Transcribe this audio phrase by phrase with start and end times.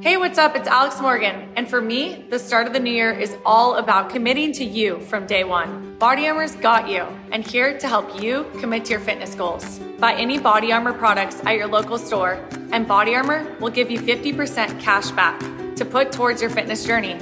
[0.00, 0.54] Hey, what's up?
[0.54, 1.48] It's Alex Morgan.
[1.56, 5.00] And for me, the start of the new year is all about committing to you
[5.00, 5.96] from day one.
[5.98, 9.80] Body Armor's got you, and here to help you commit to your fitness goals.
[9.98, 12.38] Buy any Body Armor products at your local store,
[12.72, 15.40] and Body Armor will give you 50% cash back
[15.76, 17.18] to put towards your fitness journey.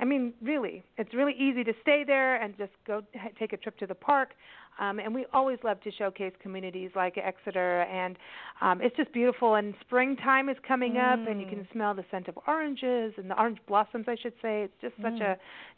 [0.00, 3.02] I mean, really, it's really easy to stay there and just go
[3.38, 4.30] take a trip to the park.
[4.78, 8.16] Um, and we always love to showcase communities like Exeter, and
[8.60, 9.56] um, it's just beautiful.
[9.56, 11.12] And springtime is coming mm.
[11.12, 11.72] up, and you can mm.
[11.72, 14.62] smell the scent of oranges and the orange blossoms, I should say.
[14.62, 15.32] It's just such mm.
[15.32, 15.36] a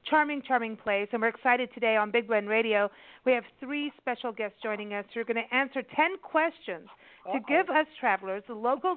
[0.08, 1.08] charming, charming place.
[1.12, 2.91] And we're excited today on Big Blend Radio.
[3.24, 6.86] We have three special guests joining us who are going to answer 10 questions
[7.26, 7.32] uh-oh.
[7.34, 8.96] to give us travelers the local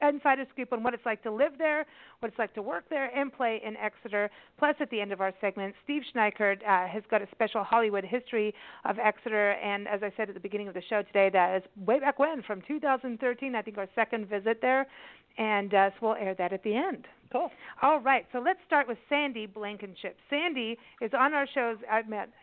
[0.00, 1.86] insider scoop on what it's like to live there,
[2.20, 4.30] what it's like to work there, and play in Exeter.
[4.58, 8.04] Plus, at the end of our segment, Steve Schneikert uh, has got a special Hollywood
[8.04, 8.54] history
[8.84, 9.52] of Exeter.
[9.52, 12.18] And as I said at the beginning of the show today, that is way back
[12.18, 14.86] when, from 2013, I think our second visit there.
[15.38, 17.06] And uh, so we'll air that at the end.
[17.34, 17.50] Cool.
[17.82, 20.16] All right, so let's start with Sandy Blankenship.
[20.30, 21.78] Sandy is on our shows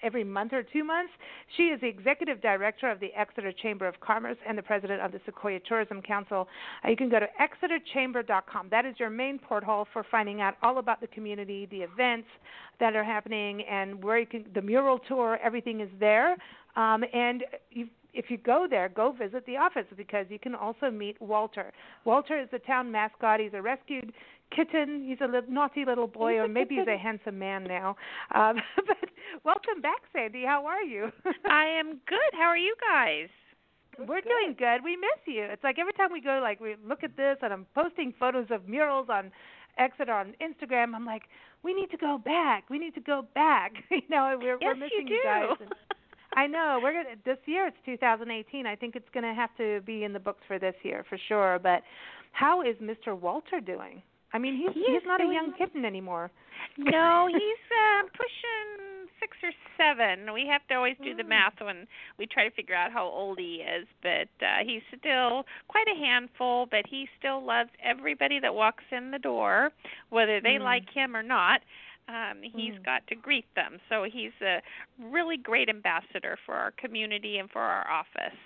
[0.03, 1.13] every month or two months.
[1.55, 5.13] She is the executive director of the Exeter Chamber of Commerce and the president of
[5.13, 6.45] the Sequoia Tourism Council.
[6.83, 8.67] Uh, you can go to exeterchamber.com.
[8.69, 12.27] That is your main porthole for finding out all about the community, the events
[12.81, 15.39] that are happening, and where you can the mural tour.
[15.41, 16.35] Everything is there,
[16.75, 20.89] um, and you if you go there, go visit the office because you can also
[20.89, 21.71] meet Walter.
[22.05, 23.39] Walter is the town mascot.
[23.39, 24.13] He's a rescued
[24.55, 25.05] kitten.
[25.07, 27.95] He's a little, naughty little boy, or maybe he's a handsome man now.
[28.35, 28.57] Um,
[28.87, 29.09] but
[29.43, 30.43] welcome back, Sandy.
[30.45, 31.11] How are you?
[31.45, 32.31] I am good.
[32.33, 33.29] How are you guys?
[33.97, 34.29] We're good.
[34.29, 34.83] doing good.
[34.83, 35.43] We miss you.
[35.43, 38.47] It's like every time we go, like we look at this, and I'm posting photos
[38.49, 39.31] of murals on
[39.77, 40.95] Exeter on Instagram.
[40.95, 41.23] I'm like,
[41.63, 42.69] we need to go back.
[42.69, 43.73] We need to go back.
[43.91, 45.49] you know, we're yes, we're missing you, you guys.
[45.59, 45.71] And,
[46.35, 47.67] I know we're gonna this year.
[47.67, 48.65] It's 2018.
[48.65, 51.17] I think it's going to have to be in the books for this year for
[51.27, 51.59] sure.
[51.61, 51.83] But
[52.31, 53.19] how is Mr.
[53.19, 54.01] Walter doing?
[54.33, 56.31] I mean, he's he he's not a young kitten anymore.
[56.77, 60.33] No, he's uh, pushing six or seven.
[60.33, 61.29] We have to always do the mm.
[61.29, 61.85] math when
[62.17, 65.99] we try to figure out how old he is, but uh, he's still quite a
[65.99, 66.67] handful.
[66.69, 69.71] But he still loves everybody that walks in the door,
[70.09, 70.63] whether they mm.
[70.63, 71.61] like him or not.
[72.07, 72.85] Um, he's mm.
[72.85, 74.61] got to greet them, so he's a
[74.99, 78.37] really great ambassador for our community and for our office.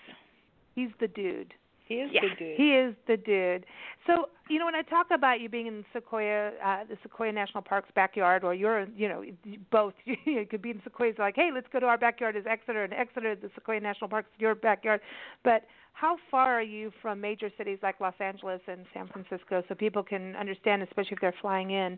[0.76, 1.54] He's the dude.
[1.86, 2.22] He is yeah.
[2.22, 2.58] the dude.
[2.58, 3.66] He is the dude.
[4.08, 7.62] So, you know, when I talk about you being in Sequoia, uh, the Sequoia National
[7.62, 9.24] Park's backyard, or you're, you know,
[9.72, 12.84] both, you could be in Sequoia's like, hey, let's go to our backyard is Exeter,
[12.84, 15.00] and Exeter, the Sequoia National Park's your backyard.
[15.44, 15.64] But
[15.94, 20.04] how far are you from major cities like Los Angeles and San Francisco, so people
[20.04, 21.98] can understand, especially if they're flying in,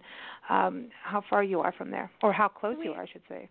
[0.49, 3.23] um, how far you are from there, or how close we, you are, I should
[3.27, 3.49] say.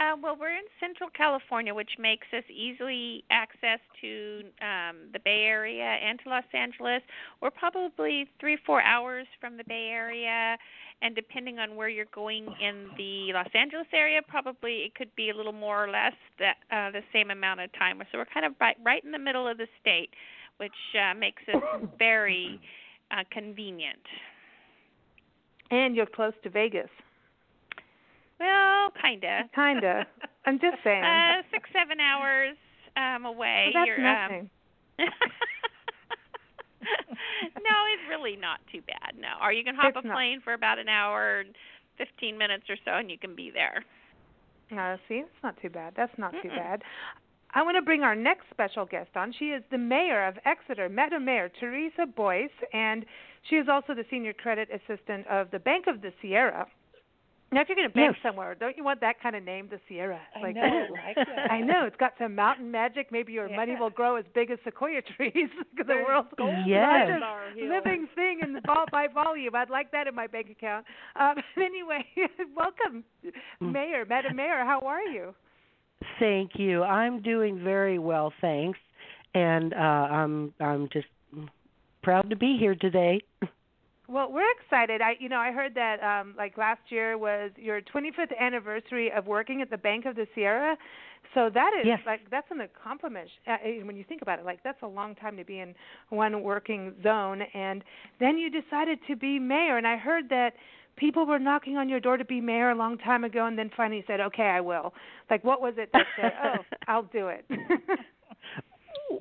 [0.00, 5.44] Uh, well, we're in Central California, which makes us easily access to um, the Bay
[5.44, 7.02] Area and to Los Angeles.
[7.42, 10.56] We're probably three, four hours from the Bay Area,
[11.02, 15.28] and depending on where you're going in the Los Angeles area, probably it could be
[15.28, 18.02] a little more or less that uh, the same amount of time.
[18.10, 20.08] So we're kind of right, right in the middle of the state,
[20.56, 21.62] which uh, makes us
[21.98, 22.58] very
[23.10, 24.00] uh, convenient.
[25.70, 26.88] And you're close to Vegas.
[28.40, 29.48] Well, kinda.
[29.54, 30.06] Kinda.
[30.46, 31.04] I'm just saying.
[31.04, 32.56] Uh, six, seven hours
[32.96, 33.70] um away.
[33.72, 34.50] Well, that's You're, nothing.
[34.98, 35.06] Um,
[37.56, 39.14] no, it's really not too bad.
[39.18, 40.44] No, or you can hop it's a plane not.
[40.44, 41.54] for about an hour, and
[41.98, 43.84] fifteen minutes or so, and you can be there.
[44.70, 45.94] No, see, it's not too bad.
[45.96, 46.42] That's not Mm-mm.
[46.42, 46.82] too bad.
[47.52, 49.34] I want to bring our next special guest on.
[49.36, 53.04] She is the mayor of Exeter, Madam Mayor Teresa Boyce, and
[53.48, 56.66] she is also the senior credit assistant of the Bank of the Sierra
[57.52, 58.22] Now, if you're going to bank Yes.
[58.22, 60.20] somewhere, don't you want that kind of name, the Sierra?
[60.36, 61.50] I like, know, I like that.
[61.50, 63.08] I know it's got some mountain magic.
[63.10, 65.32] Maybe your money will grow as big as sequoia trees.
[65.76, 67.08] the There's world's gold Yes.
[67.08, 67.68] in our hill.
[67.68, 69.54] living thing in the vol- by volume.
[69.56, 70.86] I'd like that in my bank account.
[71.18, 72.04] Um, anyway,
[72.56, 73.04] welcome,
[73.62, 73.72] Mm.
[73.72, 74.64] Mayor, Madam Mayor.
[74.64, 75.34] How are you?
[76.18, 76.82] Thank you.
[76.84, 78.78] I'm doing very well, thanks.
[79.34, 81.06] And uh I'm I'm just
[82.02, 83.20] proud to be here today.
[84.10, 85.00] Well, we're excited.
[85.00, 89.26] I, you know, I heard that um, like last year was your 25th anniversary of
[89.26, 90.76] working at the Bank of the Sierra.
[91.34, 92.00] So that is Yes.
[92.04, 94.44] like that's an accomplishment uh, uh, when you think about it.
[94.44, 95.76] Like that's a long time to be in
[96.08, 97.84] one working zone, and
[98.18, 99.76] then you decided to be mayor.
[99.76, 100.54] And I heard that
[100.96, 103.70] people were knocking on your door to be mayor a long time ago, and then
[103.76, 104.92] finally said, "Okay, I will."
[105.30, 107.44] Like, what was it that said, "Oh, I'll do it"?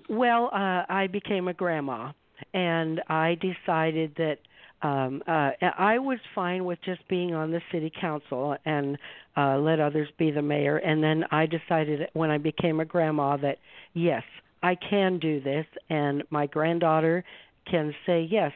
[0.10, 2.12] Well, uh I became a grandma
[2.54, 4.38] and I decided that
[4.82, 8.98] um uh I was fine with just being on the city council and
[9.38, 13.38] uh let others be the mayor and then I decided when I became a grandma
[13.38, 13.58] that
[13.94, 14.24] yes,
[14.64, 17.24] I can do this and my granddaughter
[17.70, 18.52] can say yes.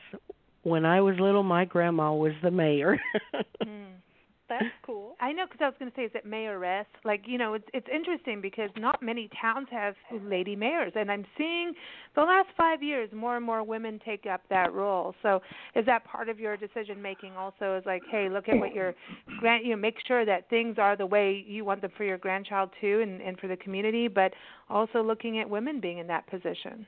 [0.63, 2.99] When I was little my grandma was the mayor.
[3.63, 3.93] Mm.
[4.49, 5.15] That's cool.
[5.21, 6.85] I know because I was going to say, is it mayoress?
[7.05, 11.25] Like, you know, it's it's interesting because not many towns have lady mayors, and I'm
[11.37, 11.73] seeing
[12.15, 15.15] the last five years more and more women take up that role.
[15.21, 15.41] So,
[15.75, 17.37] is that part of your decision making?
[17.37, 18.93] Also, is like, hey, look at what your
[19.39, 22.17] grant, you know, make sure that things are the way you want them for your
[22.17, 24.33] grandchild too, and and for the community, but
[24.69, 26.85] also looking at women being in that position.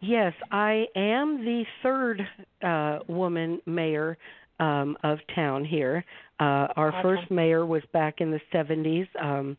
[0.00, 2.22] Yes, I am the third
[2.62, 4.16] uh woman mayor
[4.60, 6.04] um of town here.
[6.40, 9.56] Uh our first mayor was back in the 70s um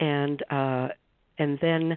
[0.00, 0.88] and uh
[1.38, 1.96] and then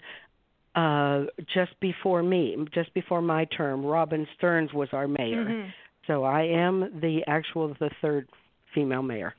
[0.76, 1.24] uh
[1.54, 5.46] just before me, just before my term, Robin Stearns was our mayor.
[5.46, 5.74] Mhm.
[6.08, 8.28] So I am the actual the third
[8.74, 9.34] female mayor.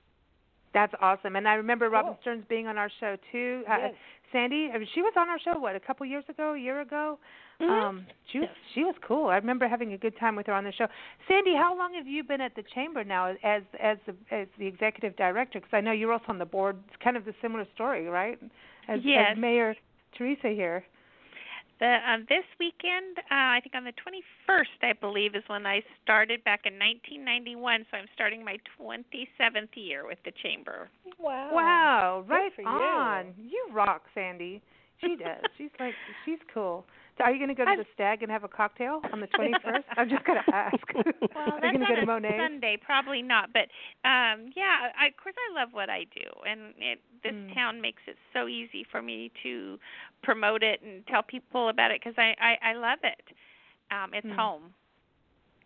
[0.72, 1.36] That's awesome.
[1.36, 2.18] And I remember Robin Cool.
[2.22, 3.62] Stearns being on our show too.
[3.68, 3.94] Uh, Yes.
[4.32, 6.80] Sandy, I mean, she was on our show what a couple years ago, a year
[6.82, 7.18] ago.
[7.60, 9.26] Um, she was she was cool.
[9.26, 10.86] I remember having a good time with her on the show.
[11.28, 14.66] Sandy, how long have you been at the chamber now as as the as the
[14.66, 15.58] executive director?
[15.58, 16.76] Because I know you're also on the board.
[16.86, 18.38] It's kind of the similar story, right?
[18.88, 19.32] As, Yes.
[19.32, 19.74] as Mayor
[20.16, 20.84] Teresa here.
[21.80, 25.82] The um, this weekend, uh, I think on the 21st, I believe, is when I
[26.02, 27.86] started back in 1991.
[27.90, 30.88] So I'm starting my 27th year with the chamber.
[31.18, 31.50] Wow.
[31.52, 32.68] Wow, right for you.
[32.68, 33.34] on.
[33.38, 34.60] You rock, Sandy.
[35.00, 35.42] She does.
[35.56, 35.94] she's like
[36.26, 36.84] she's cool.
[37.20, 39.20] So are you going to go to I- the stag and have a cocktail on
[39.20, 39.84] the 21st?
[39.96, 40.76] I'm just going to ask.
[40.94, 41.04] Well,
[41.36, 42.42] are that's you going to go to on a Monet's?
[42.50, 43.52] Sunday, probably not.
[43.52, 43.68] But
[44.08, 47.54] um yeah, I, of course I love what I do, and it, this Mm.
[47.54, 49.78] town makes it so easy for me to
[50.22, 53.22] promote it and tell people about it because I, I I love it.
[53.90, 54.36] Um, it's Mm.
[54.36, 54.62] home.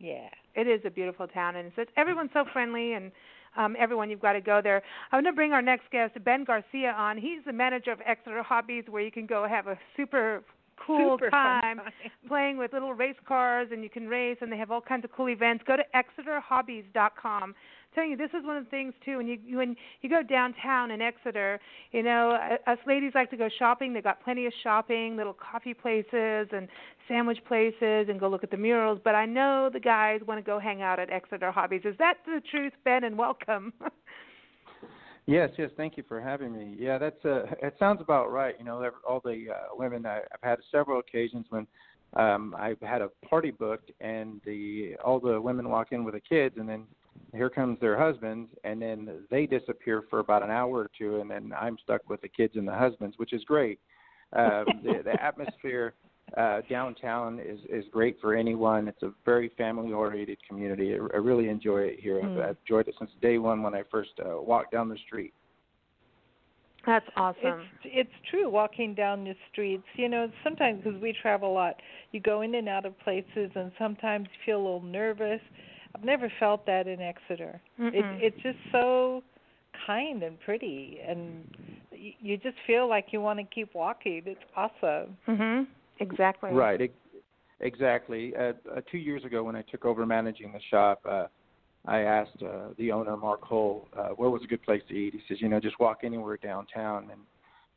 [0.01, 0.29] Yeah.
[0.57, 3.13] It is a beautiful town, and it's, everyone's so friendly, and
[3.57, 4.83] um, everyone you've got to go there.
[5.13, 7.17] I'm going to bring our next guest, Ben Garcia, on.
[7.17, 10.43] He's the manager of Exeter Hobbies, where you can go have a super
[10.87, 11.81] cool time time.
[12.29, 15.13] playing with little race cars, and you can race, and they have all kinds of
[15.13, 15.65] cool events.
[15.67, 17.55] Go to ExeterHobbies.com.
[17.95, 19.19] telling you, this is one of the things too.
[19.19, 21.61] When you when you go downtown in Exeter,
[21.93, 23.93] you know, uh, us ladies like to go shopping.
[23.93, 26.69] They got plenty of shopping, little coffee places and
[27.09, 29.01] sandwich places, and go look at the murals.
[29.05, 31.83] But I know the guys want to go hang out at Exeter Hobbies.
[31.85, 33.05] Is that the truth, Ben?
[33.05, 33.73] And welcome.
[35.27, 35.71] Yes, yes.
[35.77, 36.77] Thank you for having me.
[36.79, 38.55] Yeah, that's uh, it sounds about right.
[38.59, 41.67] You know, all the uh, women I, I've had several occasions when
[42.15, 46.21] um, I've had a party booked, and the all the women walk in with the
[46.21, 46.85] kids, and then
[47.33, 51.31] here comes their husbands, and then they disappear for about an hour or two, and
[51.31, 53.81] then I'm stuck with the kids and the husbands, which is great.
[54.35, 55.95] Um, the, the atmosphere
[56.37, 58.89] uh, downtown is is great for anyone.
[58.89, 60.95] It's a very family oriented community.
[60.95, 62.19] I, I really enjoy it here.
[62.23, 62.49] I've, Mm.
[62.49, 65.33] I've enjoyed it since day one when I first uh, walked down the street.
[66.87, 67.39] That's awesome.
[67.43, 69.85] It's it's true walking down the streets.
[69.97, 71.77] You know, sometimes because we travel a lot,
[72.13, 75.41] you go in and out of places, and sometimes you feel a little nervous.
[75.95, 77.61] I've never felt that in Exeter.
[77.81, 77.95] Mm-mm.
[77.95, 78.05] It,
[78.35, 79.23] it's just so
[79.87, 81.49] kind and pretty, and
[81.93, 84.23] y- you just feel like you want to keep walking.
[84.27, 85.17] It's awesome.
[85.29, 85.67] Mhm.
[86.01, 86.53] Exactly.
[86.53, 86.81] Right.
[86.81, 86.93] Ex-
[87.61, 88.35] Exactly.
[88.37, 91.29] Uh, uh, two years ago, when I took over managing the shop, uh,
[91.87, 95.15] I asked uh, the owner, Mark Hull, uh, where was a good place to eat.
[95.15, 97.09] He says, you know, just walk anywhere downtown.
[97.11, 97.21] And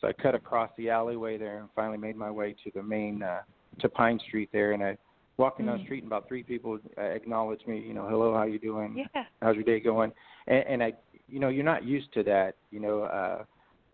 [0.01, 3.21] so I cut across the alleyway there and finally made my way to the main,
[3.23, 3.41] uh,
[3.79, 4.71] to Pine Street there.
[4.73, 4.97] And I
[5.37, 7.79] walking down the street, and about three people uh, acknowledged me.
[7.79, 9.05] You know, hello, how you doing?
[9.13, 9.23] Yeah.
[9.41, 10.11] how's your day going
[10.47, 10.93] and, and i
[11.29, 13.43] you know you're not used to that you know uh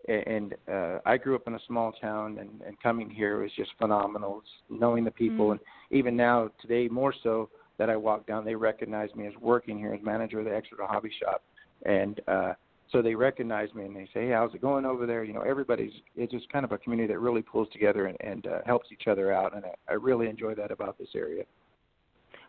[0.08, 3.70] and uh i grew up in a small town and and coming here was just
[3.78, 5.52] phenomenal It's knowing the people Mm.
[5.52, 9.78] and even now today more so that i walk down they recognize me as working
[9.78, 11.42] here as manager of the exeter hobby shop
[11.86, 12.52] and uh
[12.92, 15.40] so they recognize me and they say, "Hey, how's it going over there?" You know,
[15.40, 18.92] everybody's it's just kind of a community that really pulls together and, and uh, helps
[18.92, 21.44] each other out, and I, I really enjoy that about this area.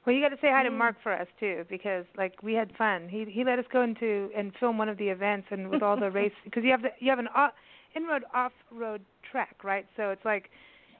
[0.06, 0.78] Well, you got to say hi to mm.
[0.78, 3.10] Mark for us too, because like we had fun.
[3.10, 6.00] He he let us go into and film one of the events and with all
[6.00, 7.54] the race because you have the you have an off,
[7.96, 9.86] in-road off-road track, right?
[9.98, 10.52] So it's like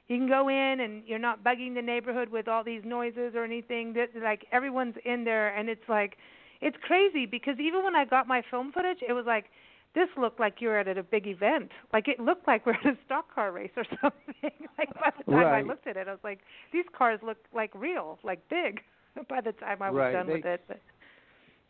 [0.08, 3.44] you can go in and you're not bugging the neighborhood with all these noises or
[3.44, 3.92] anything.
[3.92, 6.16] That like everyone's in there and it's like
[6.60, 9.46] it's crazy because even when I got my film footage, it was like
[9.94, 11.70] this looked like you were at a big event.
[11.92, 14.68] Like it looked like we're at a stock car race or something.
[14.78, 15.58] like by the time right.
[15.60, 16.40] I looked at it, I was like,
[16.72, 18.80] these cars look like real, like big.
[19.28, 20.12] by the time I was right.
[20.12, 20.64] done they, with it.
[20.68, 20.80] But.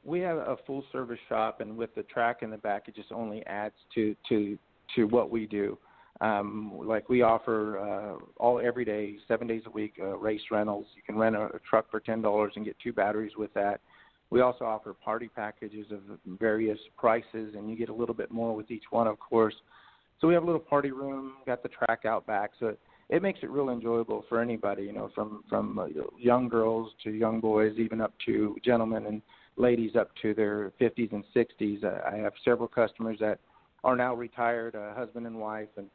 [0.05, 3.13] We have a full service shop, and with the track in the back, it just
[3.13, 4.59] only adds to to
[4.95, 5.79] to what we do.
[6.21, 10.87] Um, like we offer uh, all every day, seven days a week, uh, race rentals.
[10.95, 13.81] You can rent a, a truck for ten dollars and get two batteries with that.
[14.31, 16.01] We also offer party packages of
[16.39, 19.55] various prices, and you get a little bit more with each one, of course.
[20.21, 22.77] So we have a little party room, got the track out back, so
[23.09, 24.85] it, makes it real enjoyable for anybody.
[24.85, 25.87] You know, from from uh,
[26.19, 29.23] young girls to young boys, even up to gentlemen and
[29.57, 31.83] ladies up to their 50s and 60s.
[31.83, 33.39] Uh, I have several customers that
[33.85, 35.87] are now retired, uh, husband and wife, and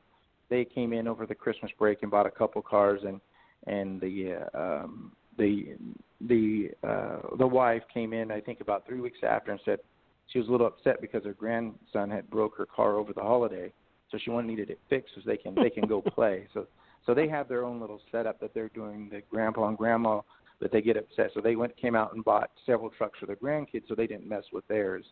[0.50, 3.22] they came in over the Christmas break and bought a couple cars, and
[3.68, 5.76] and the uh, um, the
[6.22, 9.80] the uh, the wife came in I think about three weeks after and said
[10.28, 13.72] she was a little upset because her grandson had broke her car over the holiday,
[14.12, 16.48] so she wanted needed it fixed so they can they can go play.
[16.54, 16.68] So
[17.06, 19.10] so they have their own little setup that they're doing.
[19.12, 20.22] The grandpa and grandma
[20.60, 23.36] that they get upset, so they went came out and bought several trucks for their
[23.36, 25.06] grandkids so they didn't mess with theirs.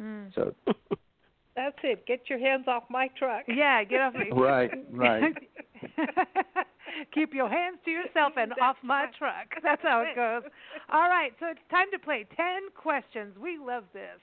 [0.00, 0.32] Mm.
[0.34, 0.54] So
[1.56, 2.06] that's it.
[2.06, 3.42] Get your hands off my truck.
[3.48, 4.30] Yeah, get off me.
[4.32, 5.34] right, right.
[7.14, 9.46] Keep your hands to yourself and off my truck.
[9.62, 10.50] That's how it goes.
[10.90, 13.36] All right, so it's time to play 10 questions.
[13.40, 14.20] We love this.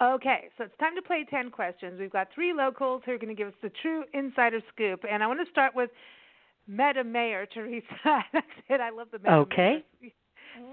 [0.00, 1.98] Okay, so it's time to play 10 questions.
[1.98, 5.04] We've got three locals who are going to give us the true insider scoop.
[5.10, 5.90] And I want to start with
[6.68, 7.86] Meta Mayor Teresa.
[8.32, 8.80] That's it.
[8.80, 9.84] I love the Meta Okay.
[10.02, 10.12] Mayor.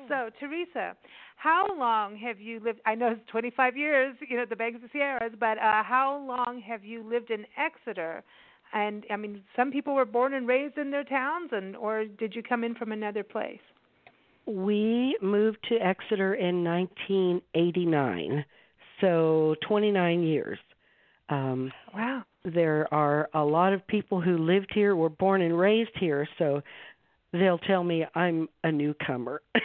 [0.07, 0.95] So, Teresa,
[1.35, 2.79] how long have you lived?
[2.85, 6.23] I know it's 25 years, you know, the Banks of the Sierras, but uh, how
[6.25, 8.23] long have you lived in Exeter?
[8.73, 12.33] And I mean, some people were born and raised in their towns, and or did
[12.33, 13.59] you come in from another place?
[14.45, 18.45] We moved to Exeter in 1989,
[19.03, 20.57] so 29 years.
[21.29, 22.23] Um, wow.
[22.45, 26.61] There are a lot of people who lived here, were born and raised here, so
[27.31, 29.41] they'll tell me I'm a newcomer.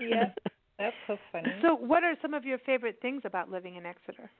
[0.00, 0.30] yeah,
[0.78, 1.48] that's so funny.
[1.62, 4.30] So, what are some of your favorite things about living in Exeter?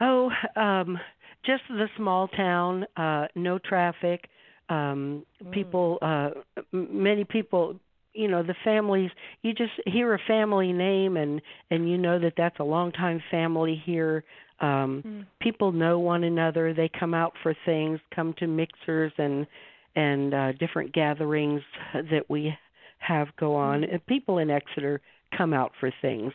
[0.00, 0.98] Oh, um,
[1.44, 4.28] just the small town, uh, no traffic.
[4.68, 5.52] Um, Mm.
[5.52, 6.30] People, uh,
[6.72, 7.78] m- many people,
[8.16, 9.10] you know, the families.
[9.42, 13.80] You just hear a family name, and and you know that that's a longtime family
[13.84, 14.24] here.
[14.60, 15.26] Um, Mm.
[15.40, 16.72] People know one another.
[16.72, 19.46] They come out for things, come to mixers and
[19.94, 21.62] and uh, different gatherings
[21.94, 22.54] that we
[22.98, 23.82] have go on.
[23.82, 23.92] Mm.
[23.92, 25.00] And people in Exeter
[25.36, 26.32] come out for things.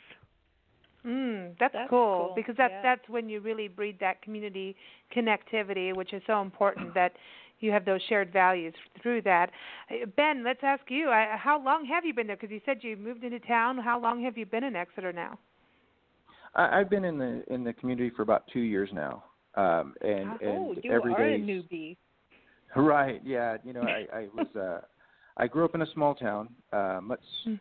[1.05, 2.81] Mm, that's, That's cool, cool, because that's yeah.
[2.83, 4.75] that's when you really breed that community
[5.15, 7.13] connectivity, which is so important that
[7.61, 9.51] you have those shared values through that.
[9.89, 12.35] Uh, Ben, let's ask you: How long have you been there?
[12.35, 13.77] Because you said you moved into town.
[13.77, 15.37] How long have you been in Exeter now?
[16.55, 19.23] I've been in the in the community for about two years now,
[19.55, 21.97] um, and oh, and you every are a newbie.
[22.75, 23.21] Right.
[23.25, 23.57] Yeah.
[23.65, 24.47] You know, I, I was.
[24.55, 24.81] uh
[25.37, 27.59] I grew up in a small town, uh, much Mm.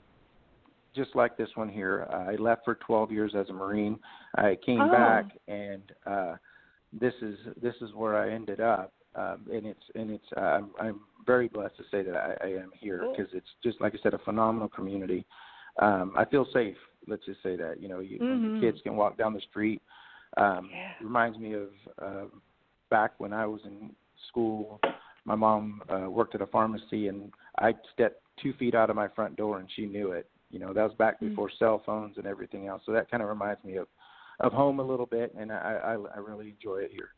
[0.95, 2.07] just like this one here.
[2.11, 3.99] I left for 12 years as a Marine.
[4.37, 4.90] I came Oh.
[4.90, 6.35] back, and uh,
[6.92, 8.92] this is this is where I ended up.
[9.14, 10.25] Um, and it's and it's.
[10.37, 13.81] Uh, I'm, I'm very blessed to say that I, I am here because it's just
[13.81, 15.25] like I said, a phenomenal community.
[15.81, 16.76] Um, I feel safe.
[17.07, 17.81] Let's just say that.
[17.81, 18.55] You know, you, Mhm.
[18.55, 19.83] the kids can walk down the street.
[20.37, 20.93] Um, Yeah.
[21.00, 21.69] Reminds me of
[22.00, 22.25] uh,
[22.90, 23.95] back when I was in
[24.29, 24.81] school
[25.25, 29.09] my mom uh, worked at a pharmacy and I stepped two feet out of my
[29.09, 30.29] front door and she knew it.
[30.50, 31.29] You know, that was back Mm.
[31.29, 32.83] before cell phones and everything else.
[32.87, 33.87] So that kind of reminds me of
[34.40, 37.11] of home a little bit, and I I, I really enjoy it here.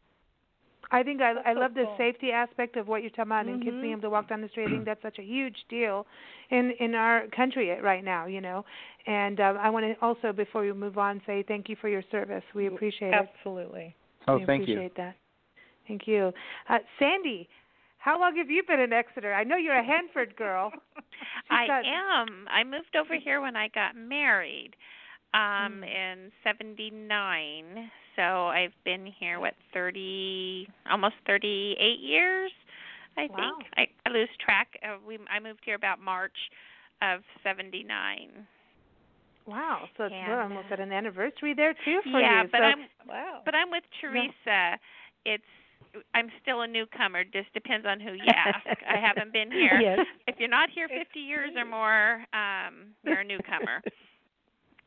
[0.93, 3.47] I think I That's I so love the safety aspect of what you're talking about,
[3.47, 4.67] and kids being able to walk down the street.
[4.67, 6.07] I think that's such a huge deal
[6.51, 8.65] in in our country right now, you know.
[9.07, 12.03] And um, I want to also, before we move on, say thank you for your
[12.11, 12.45] service.
[12.55, 13.15] We appreciate it.
[13.15, 13.95] Absolutely.
[14.29, 14.75] Oh, we thank you.
[14.75, 15.17] appreciate that.
[15.89, 16.33] Thank you,
[16.69, 17.49] uh, Sandy.
[17.99, 19.33] How long have you been in Exeter?
[19.33, 20.73] I know you're a Hanford girl.
[21.51, 22.47] I got- am.
[22.51, 24.73] I moved over here when I got married
[25.35, 25.85] um Mm.
[25.85, 27.91] in 79.
[28.17, 32.53] So I've been here what 30 almost 38 years.
[33.17, 33.37] I Wow.
[33.37, 34.69] think I, I lose track.
[34.83, 36.37] Uh, we I moved here about March
[37.03, 38.47] of '79.
[39.47, 39.89] Wow.
[39.97, 42.49] So it's, And, we're almost uh, at an anniversary there too for yeah, you.
[42.49, 42.79] Yeah, but so, I'm
[43.09, 43.41] Wow.
[43.45, 44.79] but I'm with Teresa.
[45.25, 45.45] It's
[46.15, 47.25] I'm still a newcomer.
[47.25, 48.65] Just depends on who you ask.
[48.89, 49.79] I haven't been here.
[49.81, 49.99] Yes.
[50.27, 53.83] If you're not here 50 years or more, um, you're a newcomer.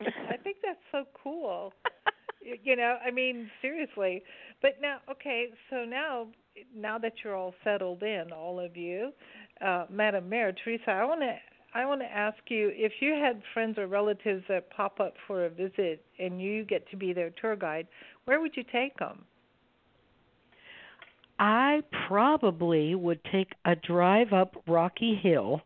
[0.00, 1.72] I think that's so cool.
[2.62, 4.22] You know, I mean, seriously.
[4.62, 6.28] But now, okay, so now,
[6.74, 9.12] now that you're all settled in, all of you,
[9.64, 11.34] uh, Madam Mayor Teresa, I want to,
[11.74, 15.46] I want to ask you if you had friends or relatives that pop up for
[15.46, 17.88] a visit and you get to be their tour guide,
[18.24, 19.24] where would you take them?
[21.38, 25.60] I probably would take a drive up Rocky Hill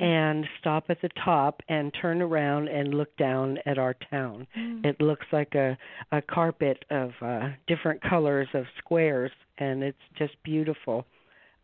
[0.00, 4.46] and stop at the top and turn around and look down at our town.
[4.84, 5.76] It looks like a
[6.12, 11.06] a carpet of uh different colors of squares and it's just beautiful.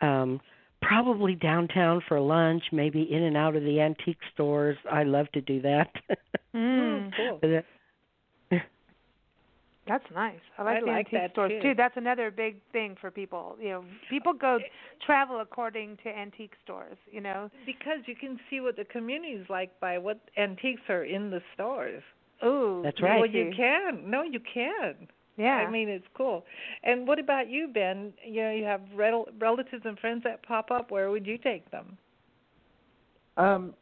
[0.01, 0.41] Um
[0.83, 4.79] probably downtown for lunch, maybe in and out of the antique stores.
[4.91, 5.91] I love to do that.
[6.53, 7.63] Mm, cool.
[9.91, 10.41] But, that's nice.
[10.59, 11.75] I like I the like antique stores too.
[11.77, 13.57] That's another big thing for people.
[13.61, 14.59] You know, people go
[15.05, 16.97] travel according to antique stores.
[17.11, 17.51] You know.
[17.67, 21.41] Because you can see what the community is like by what antiques are in the
[21.55, 22.03] stores.
[22.45, 22.81] Ooh.
[22.85, 23.21] That's right.
[23.21, 24.09] Well, you can.
[24.09, 25.09] No, you can.
[25.37, 25.65] Yeah.
[25.67, 26.45] I mean, it's cool.
[26.83, 28.13] And what about you, Ben?
[28.25, 30.91] You know, you have rel- relatives and friends that pop up.
[30.91, 31.97] Where would you take them?
[33.37, 33.75] Um,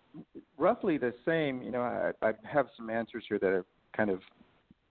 [0.57, 1.62] roughly the same.
[1.62, 3.65] You know, I, I have some answers here that are
[3.97, 4.21] kind of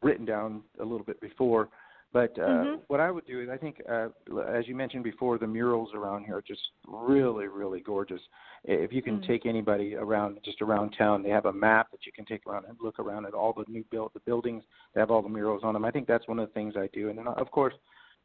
[0.01, 1.69] written down a little bit before.
[2.13, 2.81] But uh, Mhm.
[2.87, 4.07] what I would do is, I think, uh,
[4.47, 8.21] as you mentioned before, the murals around here are just really, really gorgeous.
[8.63, 9.27] If you can Mm.
[9.27, 12.65] take anybody around, just around town, they have a map that you can take around
[12.65, 14.63] and look around at all the new built the buildings
[14.93, 15.83] that have all the murals on them.
[15.83, 17.09] I think that's one of the things I do.
[17.09, 17.73] And then, of course,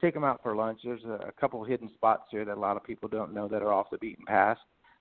[0.00, 0.82] take them out for lunch.
[0.84, 3.62] There's a, a couple hidden spots here that a lot of people don't know that
[3.62, 4.58] are off the beaten path.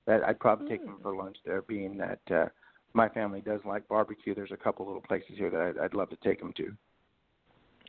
[0.07, 2.47] That I'd probably take them for lunch there, being that uh,
[2.93, 4.33] my family does like barbecue.
[4.35, 6.71] There's a couple little places here that I'd, I'd love to take them to.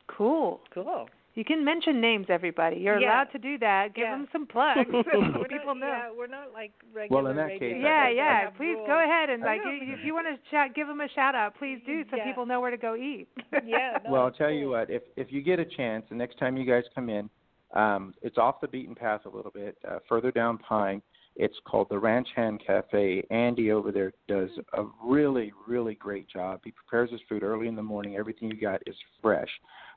[0.07, 0.59] Cool.
[0.73, 1.07] Cool.
[1.35, 2.75] You can mention names, everybody.
[2.77, 3.07] You're Yeah.
[3.23, 3.95] allowed to do that.
[3.95, 4.11] Give Yeah.
[4.17, 5.87] them some plugs so We're people not, know.
[5.87, 7.23] Yeah, we're not like regular.
[7.23, 8.41] Well, in that radio case, Yeah, I- yeah.
[8.41, 8.87] have Please rules.
[8.87, 9.71] go ahead and like know.
[9.71, 11.55] i- if you want to shout, give them a shout out.
[11.57, 12.25] Please do, so Yeah.
[12.25, 13.27] people know where to go eat.
[13.65, 13.97] Yeah.
[14.05, 14.57] No, well, I'll tell cool.
[14.57, 14.91] you what.
[14.91, 17.27] If if you get a chance, the next time you guys come in,
[17.73, 21.01] um, it's off the beaten path a little bit, uh, further down Pine.
[21.35, 23.25] It's called the Ranch Hand Cafe.
[23.31, 26.61] Andy over there does a really, really great job.
[26.63, 28.15] He prepares his food early in the morning.
[28.17, 29.49] Everything you got is fresh,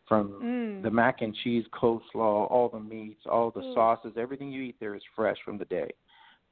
[0.08, 0.82] from Mm.
[0.82, 3.74] the mac and cheese, coleslaw, all the meats, all the Mm.
[3.74, 4.16] sauces.
[4.16, 5.90] Everything you eat there is fresh from the day.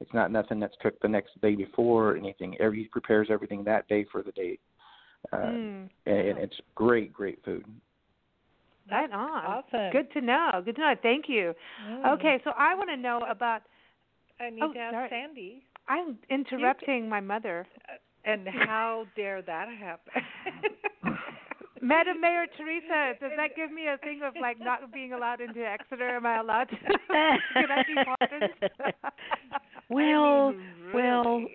[0.01, 2.55] It's not nothing that's cooked the next day before or anything.
[2.59, 4.59] Every he prepares everything that day for the day.
[5.31, 5.89] Uh, Mm.
[6.05, 7.65] and it's great, great food.
[8.91, 9.45] Right on.
[9.45, 9.91] Awesome.
[9.91, 10.61] Good to know.
[10.63, 10.95] Good to know.
[11.01, 11.55] Thank you.
[11.83, 12.13] Mm.
[12.13, 13.63] Okay, so I want to know about.
[14.39, 15.09] I need Oh, to ask sorry.
[15.09, 15.63] Sandy.
[15.87, 17.65] I'm interrupting my mother.
[17.87, 17.93] Uh,
[18.25, 20.23] and how dare that happen?
[21.81, 25.59] Madam Mayor Teresa, does that give me a thing of like not being allowed into
[25.63, 26.09] Exeter?
[26.09, 26.75] Am I allowed to?
[27.53, 28.53] Can I be pardoned?
[29.89, 30.61] Well, mean,
[30.93, 31.45] well,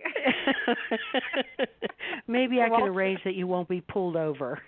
[2.28, 4.60] maybe I Well- can arrange that you won't be pulled over.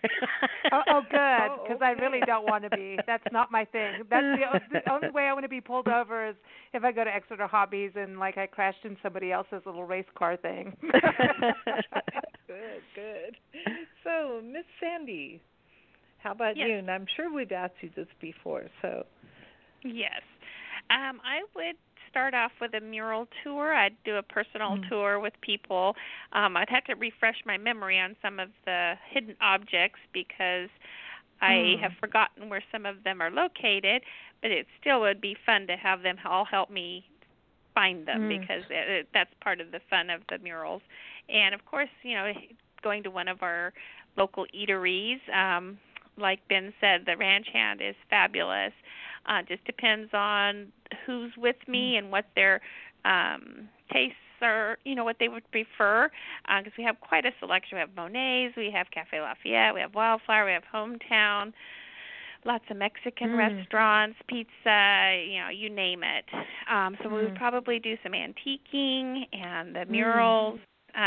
[0.72, 1.16] oh, oh, good,
[1.50, 2.98] Oh, because I really don't want to be.
[3.06, 4.02] That's not my thing.
[4.10, 4.24] That's
[4.72, 6.34] the, the only way I want to be pulled over is
[6.72, 10.06] if I go to Exeter Hobbies and like I crashed in somebody else's little race
[10.16, 10.76] car thing.
[12.46, 13.36] good, good.
[14.04, 15.40] So, Miss Sandy,
[16.18, 16.66] how about Yes.
[16.68, 16.76] you?
[16.78, 18.64] And I'm sure we've asked you this before.
[18.80, 19.04] So,
[19.84, 20.20] Yes.
[20.90, 21.76] Um, I would
[22.12, 23.74] start off with a mural tour.
[23.74, 24.88] I'd do a personal Mm.
[24.88, 25.96] tour with people.
[26.32, 30.70] Um, I'd have to refresh my memory on some of the hidden objects because
[31.40, 31.80] I Mm.
[31.80, 34.04] have forgotten where some of them are located,
[34.42, 37.04] but it still would be fun to have them all help me
[37.74, 38.28] find them Mm.
[38.28, 40.82] because it, that's part of the fun of the murals.
[41.28, 42.32] And of course, you know,
[42.82, 43.72] going to one of our
[44.16, 45.78] local eateries, um,
[46.18, 48.72] like Ben said, the Ranch Hand is fabulous.
[49.26, 50.72] Uh, just depends on
[51.06, 52.60] who's with me and what their
[53.04, 56.10] um, tastes are, you know, what they would prefer.
[56.58, 57.76] Because we have quite a selection.
[57.76, 61.52] We have Monet's, we have Cafe Lafayette, we have Wildflower, we have Hometown,
[62.44, 63.38] lots of Mexican Mm.
[63.38, 66.24] restaurants, pizza, you know, you name it.
[66.68, 67.38] Um, so we would Mm.
[67.38, 70.58] probably do some antiquing and the murals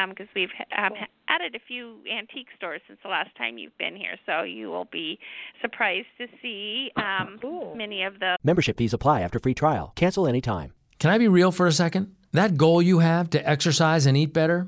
[0.10, 0.94] because we've um,
[1.28, 4.16] added a few antique stores since the last time you've been here.
[4.26, 5.20] So you will be
[5.62, 7.76] surprised to see um, Cool.
[7.76, 9.94] many of the Membership fees apply after free trial.
[9.96, 10.74] Cancel anytime.
[11.00, 12.16] Can I be real for a second?
[12.32, 14.68] That goal you have to exercise and eat better,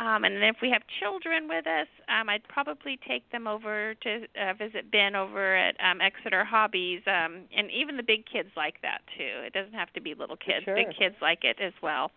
[0.00, 3.94] Um, and then if we have children with us, um, I'd probably take them over
[3.94, 8.48] to uh, visit Ben over at um, Exeter Hobbies, um, and even the big kids
[8.56, 9.42] like that too.
[9.44, 10.76] It doesn't have to be little kids; Sure.
[10.76, 12.12] big kids like it as well.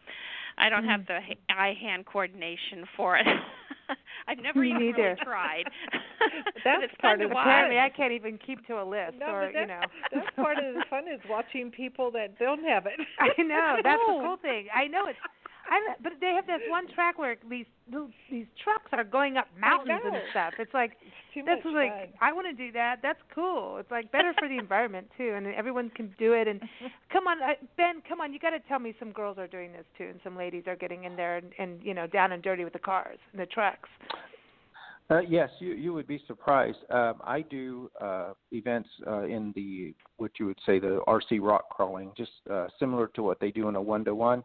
[0.57, 1.07] I don't have Mm.
[1.07, 3.25] the eye-hand coordination for it.
[4.27, 5.01] I've never Me even neither.
[5.01, 5.63] really tried.
[5.91, 7.47] but That's it's part of to the watch.
[7.47, 9.81] Apparently, I can't even keep to a list, No, or you know.
[10.13, 12.99] that's part of the fun is watching people that don't have it.
[13.19, 14.19] I know that's Oh.
[14.21, 14.67] the cool thing.
[14.75, 15.17] I know it's.
[15.71, 17.65] I but they have this one track where these
[18.29, 20.53] these trucks are going up mountains and stuff.
[20.59, 20.97] It's like
[21.33, 22.07] Too that's like fun.
[22.19, 22.97] I want to do that.
[23.01, 23.77] That's cool.
[23.77, 26.49] It's like better for the environment too, and everyone can do it.
[26.49, 26.61] And
[27.11, 29.71] come on, uh, Ben, come on, you got to tell me some girls are doing
[29.71, 32.43] this too, and some ladies are getting in there and, and you know down and
[32.43, 33.87] dirty with the cars and the trucks.
[35.09, 36.79] Uh, yes, you you would be surprised.
[36.89, 41.69] Um, I do uh, events uh, in the what you would say the RC rock
[41.69, 44.43] crawling, just uh, similar to what they do in a one to one.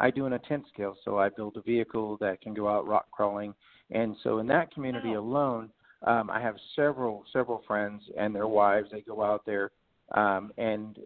[0.00, 2.86] I do in a tenth scale, so I build a vehicle that can go out
[2.86, 3.54] rock crawling,
[3.90, 5.20] and so in that community Wow.
[5.20, 5.70] alone,
[6.02, 8.90] um, I have several several friends and their wives.
[8.90, 9.70] They go out there,
[10.12, 10.98] um, and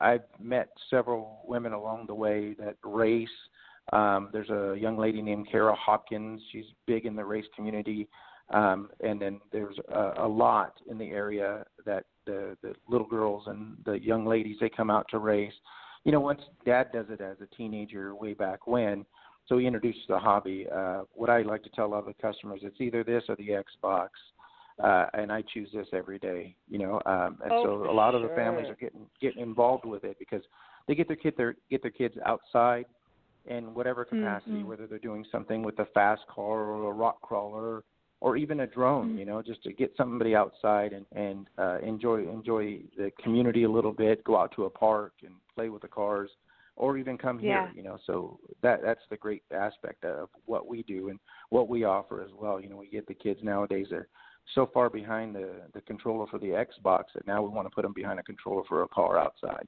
[0.00, 3.28] I've met several women along the way that race.
[3.92, 6.40] Um, there's a young lady named Kara Hopkins.
[6.52, 8.08] She's big in the race community.
[8.50, 13.44] Um, and then there's a, a lot in the area that the, the little girls
[13.46, 15.52] and the young ladies they come out to race.
[16.08, 19.04] You know, once Dad does it as a teenager way back when,
[19.46, 20.66] so he introduced the hobby.
[20.74, 24.08] Uh, what I like to tell all the customers, it's either this or the Xbox,
[24.82, 26.56] uh, and I choose this every day.
[26.66, 29.84] You know, um, and Oh, so a lot of the families are getting getting involved
[29.84, 30.40] with it because
[30.86, 32.86] they get their kid their get their kids outside
[33.44, 34.64] in whatever capacity, Mhm.
[34.64, 37.84] whether they're doing something with a fast car or a rock crawler
[38.20, 39.18] or even a drone, Mm-hmm.
[39.18, 43.70] you know, just to get somebody outside and and uh, enjoy enjoy the community a
[43.70, 46.30] little bit, go out to a park and play with the cars,
[46.76, 47.66] or even come Yeah.
[47.66, 47.98] here, you know.
[48.06, 51.18] So that that's the great aspect of what we do and
[51.50, 52.60] what we offer as well.
[52.60, 54.08] You know, we get the kids nowadays they're
[54.54, 57.82] so far behind the the controller for the Xbox that now we want to put
[57.82, 59.66] them behind a controller for a car outside.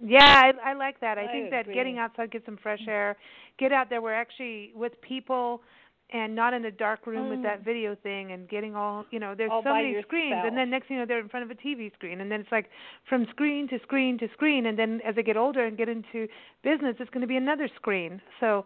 [0.00, 1.18] Yeah, I, I like that.
[1.18, 3.16] I, I think that getting outside, get some fresh air,
[3.58, 4.00] get out there.
[4.00, 5.62] We're actually with people,
[6.10, 9.34] and not in a dark room with that video thing, and getting all you know.
[9.34, 9.54] There's Mm.
[9.54, 11.50] All so by many screens, and then next thing you know, they're in front of
[11.50, 12.70] a TV screen, and then it's like
[13.08, 16.26] from screen to screen to screen, and then as they get older and get into
[16.62, 18.20] business, it's going to be another screen.
[18.40, 18.64] So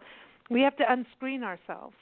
[0.49, 1.95] we have to unscreen ourselves.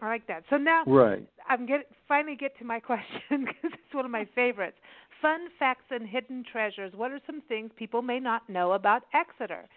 [0.00, 0.44] I like that.
[0.50, 1.26] So now Right.
[1.48, 4.76] I'm get finally get to my question because it's one of my favorites.
[5.22, 6.92] Fun facts and hidden treasures.
[6.94, 9.68] What are some things people may not know about Exeter?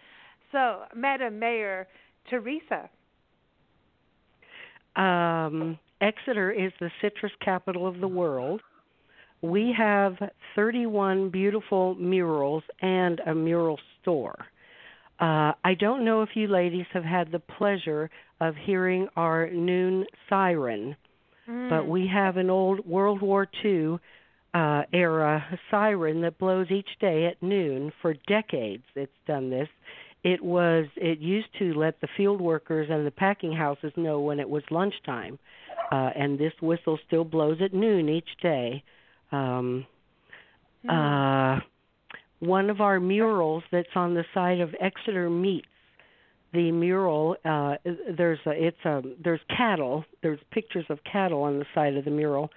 [0.52, 1.86] So, Madam Mayor
[2.28, 2.90] Teresa.
[4.96, 8.60] Um, Exeter is the citrus capital of the world.
[9.42, 10.14] We have
[10.54, 14.36] 31 beautiful murals and a mural store.
[15.18, 20.04] Uh, I don't know if you ladies have had the pleasure of hearing our noon
[20.28, 20.96] siren,
[21.70, 23.98] but we have an old World War II
[24.52, 28.84] uh, era siren that blows each day at noon for decades.
[28.94, 29.68] It's done this.
[30.26, 34.40] It was it used to let the field workers and the packing houses know when
[34.40, 35.38] it was lunchtime,
[35.92, 38.82] uh, and this whistle still blows at noon each day.
[39.30, 39.86] Um,
[40.88, 41.60] uh,
[42.40, 45.68] one of our murals that's on the side of Exeter Meats.
[46.52, 47.76] The mural, uh,
[48.16, 50.04] there's a, it's a, there's cattle.
[50.22, 52.50] There's pictures of cattle on the side of the mural.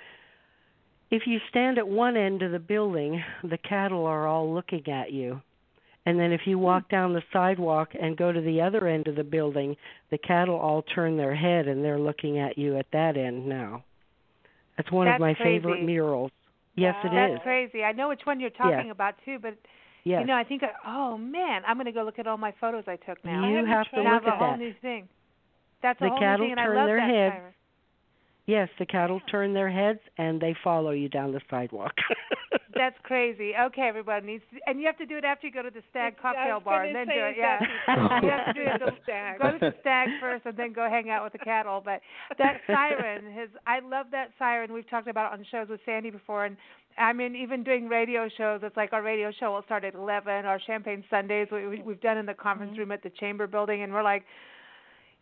[1.12, 5.12] If you stand at one end of the building, the cattle are all looking at
[5.12, 5.42] you.
[6.10, 6.66] And then if you mm-hmm.
[6.66, 9.76] walk down the sidewalk and go to the other end of the building,
[10.10, 13.84] the cattle all turn their head and they're looking at you at that end now.
[14.76, 15.60] That's one That's of my crazy.
[15.60, 16.32] favorite murals.
[16.76, 17.40] Yes, it That's is.
[17.44, 17.84] crazy.
[17.84, 19.56] I know which one you're talking about too, but
[20.06, 20.22] Yes.
[20.22, 22.86] you know, I think, oh man, I'm going to go look at all my photos
[22.88, 23.48] I took now.
[23.48, 24.60] You I have to look a at whole that.
[24.60, 25.08] new thing.
[25.84, 27.32] That's a The whole cattle new thing, and turn their that head.
[27.34, 27.54] siren.
[28.50, 31.94] Yes, the cattle turn their heads and they follow you down the sidewalk.
[32.74, 33.52] That's crazy.
[33.56, 35.84] Okay, everybody needs, to, and you have to do it after you go to the
[35.92, 37.36] Stag cocktail bar, and then do it.
[37.38, 37.60] Yeah,
[38.24, 38.80] you have to do it.
[38.80, 41.80] The, go to the Stag first, and then go hang out with the cattle.
[41.86, 42.02] But
[42.40, 44.74] that siren, his, I love that siren.
[44.74, 46.58] We've talked about it on shows with Sandy before, and
[46.98, 50.46] I mean, even doing radio shows, it's like our radio show will start at 11.
[50.46, 52.80] Our Champagne Sundays, we, we've done in the conference mm-hmm.
[52.80, 54.24] room at the Chamber Building, and we're like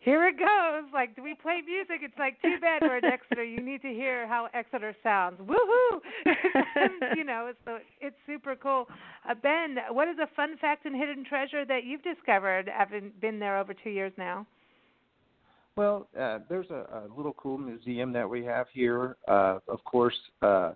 [0.00, 0.90] here it goes.
[0.92, 2.00] Like, do we play music?
[2.02, 3.44] It's like too bad we're in Exeter.
[3.44, 5.40] You need to hear how Exeter sounds.
[5.40, 6.00] Woohoo!
[7.16, 8.86] you know, it's so it's super cool.
[9.28, 13.38] Uh, ben, what is a fun fact and hidden treasure that you've discovered having been
[13.38, 14.46] there over two years now?
[15.76, 19.16] Well, uh, there's a, a little cool museum that we have here.
[19.28, 20.72] Uh, of course, uh,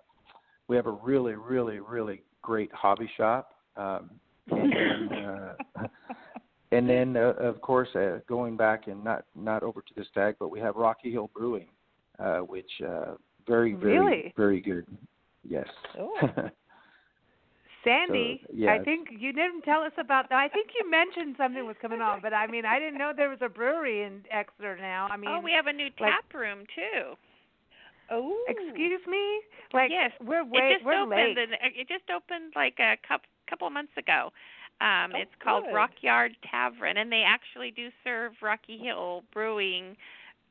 [0.67, 3.49] we have a really, really, really great hobby shop.
[3.75, 4.11] Um,
[4.49, 5.53] and, uh,
[6.73, 10.35] and then uh, of course uh, going back and not not over to the stag
[10.39, 11.67] but we have rocky hill brewing
[12.19, 13.13] uh which uh
[13.47, 14.33] very very really?
[14.35, 14.85] very good
[15.47, 15.67] yes
[15.99, 16.13] oh.
[17.83, 18.79] Sandy, so, yes.
[18.79, 20.37] I think you didn't tell us about that.
[20.37, 23.29] I think you mentioned something was coming on, but I mean, I didn't know there
[23.29, 25.09] was a brewery in Exeter now.
[25.11, 27.15] I mean, oh, we have a new like, tap room too.
[28.09, 29.41] Oh, excuse me.
[29.73, 31.35] Like, yes, we're way, it just we're opened.
[31.35, 31.37] late.
[31.75, 34.31] It just opened like a couple couple of months ago.
[34.81, 35.73] Um, oh, it's called good.
[35.73, 39.95] Rockyard Tavern, and they actually do serve Rocky Hill Brewing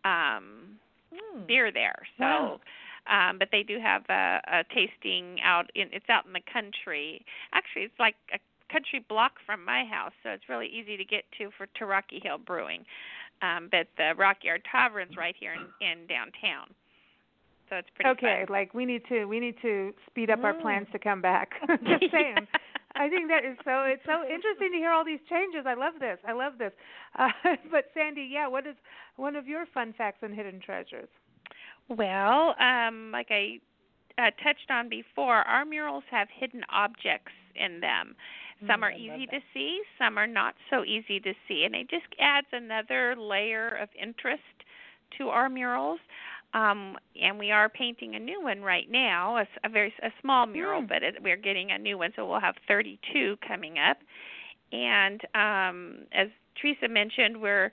[0.05, 0.79] um,
[1.15, 1.45] Hmm.
[1.47, 1.99] beer there.
[2.17, 2.61] So, Wow.
[3.07, 5.71] um, but they do have a, a tasting out.
[5.75, 7.25] In, it's out in the country.
[7.53, 8.39] Actually, it's like a
[8.73, 12.21] country block from my house, so it's really easy to get to for to Rocky
[12.23, 12.85] Hill Brewing.
[13.43, 16.69] Um, but the Rockyard Tavern's right here in, in downtown.
[17.69, 18.53] So it's pretty okay, fun.
[18.55, 20.63] like we need to we need to speed up our Mm.
[20.63, 21.51] plans to come back.
[21.87, 22.47] Just saying.
[22.95, 23.85] I think that is so.
[23.85, 25.65] It's so interesting to hear all these changes.
[25.67, 26.19] I love this.
[26.27, 26.73] I love this.
[27.19, 27.29] Uh,
[27.71, 28.77] but Sandy, yeah, what is
[29.17, 31.09] one of your fun facts and hidden treasures?
[31.89, 33.61] Well, um, like I
[34.19, 38.15] uh, touched on before, our murals have hidden objects in them.
[38.67, 41.75] Some Mm, are I easy to see, some are not so easy to see, and
[41.75, 44.43] it just adds another layer of interest
[45.19, 46.01] to our murals.
[46.55, 50.47] Um, and we are painting a new one right now, a, a very a small
[50.47, 50.89] mural, Mm.
[50.89, 53.97] but it, we're getting a new one, so we'll have 32 coming up.
[54.71, 56.29] And um, as
[56.61, 57.73] Teresa mentioned, we're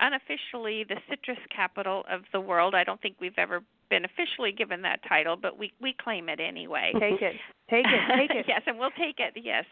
[0.00, 2.74] unofficially the citrus capital of the world.
[2.74, 6.38] I don't think we've ever been officially given that title, but we we claim it
[6.40, 6.92] anyway.
[7.00, 7.34] Take it.
[7.68, 8.16] Take it.
[8.16, 8.44] Take it.
[8.48, 9.34] yes, and we'll take it.
[9.42, 9.64] Yes.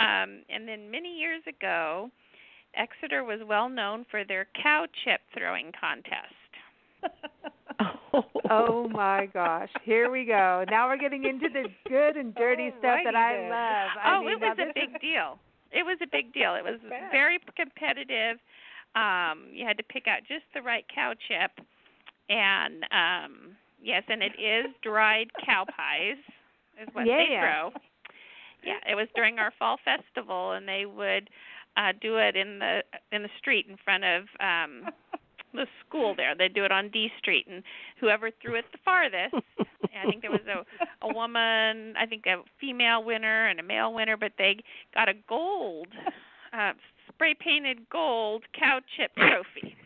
[0.00, 2.10] Um, and then many years ago,
[2.74, 6.34] Exeter was well known for their cow chip throwing contest.
[8.50, 10.64] Oh my gosh, here we go.
[10.70, 13.50] Now we're getting into the good and dirty stuff that I then.
[13.50, 13.90] love.
[14.02, 15.38] I oh, mean, it was a big deal.
[15.70, 16.54] It was a big deal.
[16.54, 16.78] It was
[17.10, 18.38] very competitive.
[18.94, 21.64] Um, you had to pick out just the right cow chip,
[22.28, 26.18] and um, yes, and it is dried cow pies,
[26.80, 27.70] is what Yeah, they grow.
[27.72, 27.78] yeah.
[28.64, 31.30] Yeah, it was during our fall festival, and they would
[31.76, 34.88] uh, do it in the in the street in front of um,
[35.52, 36.34] the school there.
[36.34, 37.62] They'd do it on D Street, and
[38.00, 39.34] whoever threw it the farthest.
[39.58, 40.64] I think there was a
[41.04, 44.62] a woman, I think a female winner and a male winner, but they
[44.94, 45.88] got a gold,
[46.52, 46.72] uh,
[47.08, 49.76] spray painted gold cow chip trophy.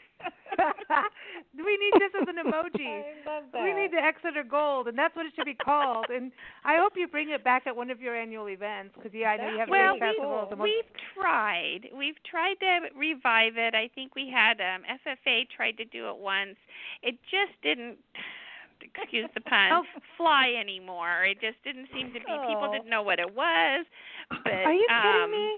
[1.57, 2.87] we need this as an emoji.
[3.03, 3.62] I love that.
[3.62, 6.07] We need the Exeter Gold, and that's what it should be called.
[6.11, 6.33] And
[6.64, 9.37] I hope you bring it back at one of your annual events, because yeah, I
[9.37, 10.49] know you have well, great festivals.
[10.51, 11.81] and we, we've tried.
[11.97, 13.75] We've tried to revive it.
[13.75, 16.57] I think we had um FFA tried to do it once.
[17.03, 17.99] It just didn't
[18.83, 19.83] excuse the pun Oh.
[20.16, 21.25] fly anymore.
[21.25, 22.73] It just didn't seem to be people Oh.
[22.73, 23.87] didn't know what it was.
[24.45, 25.57] But Are you um, kidding me?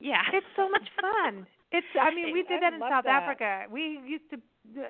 [0.00, 0.22] Yeah.
[0.32, 1.46] It's so much fun.
[1.72, 1.86] It's.
[2.00, 3.22] I mean, we did that in South that.
[3.22, 3.64] Africa.
[3.70, 4.36] We used to.
[4.36, 4.88] uh,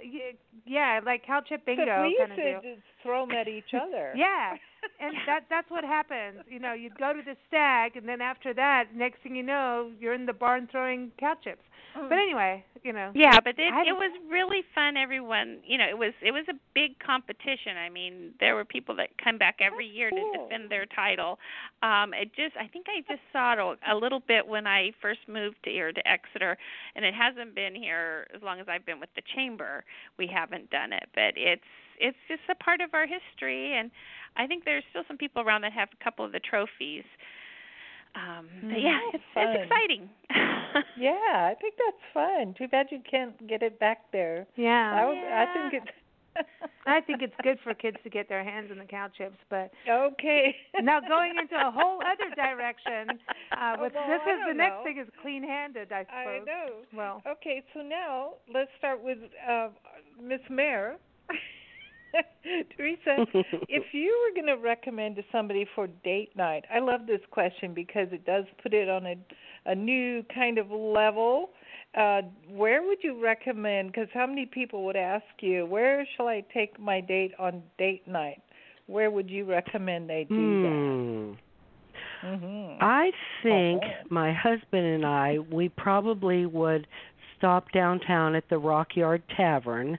[0.66, 2.60] Yeah, like cow chip bingo we kind used of to deal.
[2.62, 4.12] just throw them at each other.
[4.16, 4.56] Yeah,
[5.00, 6.40] and that that's what happens.
[6.48, 9.90] You know, you'd go to the stag, and then after that, next thing you know,
[10.00, 11.62] you're in the barn throwing cow chips.
[11.94, 13.10] But anyway, you know.
[13.14, 14.96] Yeah, but it it was really fun.
[14.96, 17.76] Everyone, you know, it was it was a big competition.
[17.76, 21.38] I mean, there were people that come back every That's year to defend their title.
[21.82, 24.92] Um, it just I think I just saw it a, a little bit when I
[25.00, 26.56] first moved to here to Exeter,
[26.94, 29.84] and it hasn't been here as long as I've been with the chamber.
[30.18, 31.62] We haven't done it, but it's
[31.98, 33.90] it's just a part of our history, and
[34.36, 37.04] I think there's still some people around that have a couple of the trophies.
[38.14, 40.08] Um, but Mm, yeah, it's it's exciting.
[40.96, 42.54] Yeah, I think that's fun.
[42.56, 44.46] Too bad you can't get it back there.
[44.54, 44.94] Yeah.
[44.94, 46.46] I, would, I think it's.
[46.86, 49.72] I think it's good for kids to get their hands in the cow chips, but
[49.88, 50.54] okay.
[50.80, 53.18] now going into a whole other direction.
[53.50, 54.84] Uh, with Well, this is the next know.
[54.84, 56.14] thing is clean-handed, I suppose.
[56.14, 56.46] I suppose.
[56.46, 56.96] know.
[56.96, 59.18] Well, Okay, so now let's start with
[59.48, 59.68] uh,
[60.22, 60.96] Miss Mayor.
[62.76, 63.26] Teresa,
[63.68, 67.74] if you were going to recommend to somebody for date night, I love this question
[67.74, 69.14] because it does put it on a
[69.66, 71.50] a new kind of level.
[71.96, 73.92] Uh, where would you recommend?
[73.92, 78.06] Because how many people would ask you, where shall I take my date on date
[78.06, 78.42] night?
[78.86, 80.62] Where would you recommend they do hmm.
[80.62, 81.36] that?
[82.22, 82.84] Mm-hmm.
[82.84, 83.10] I
[83.42, 84.04] think uh-huh.
[84.10, 86.86] my husband and I, we probably would
[87.36, 89.98] stop downtown at the Rockyard Tavern.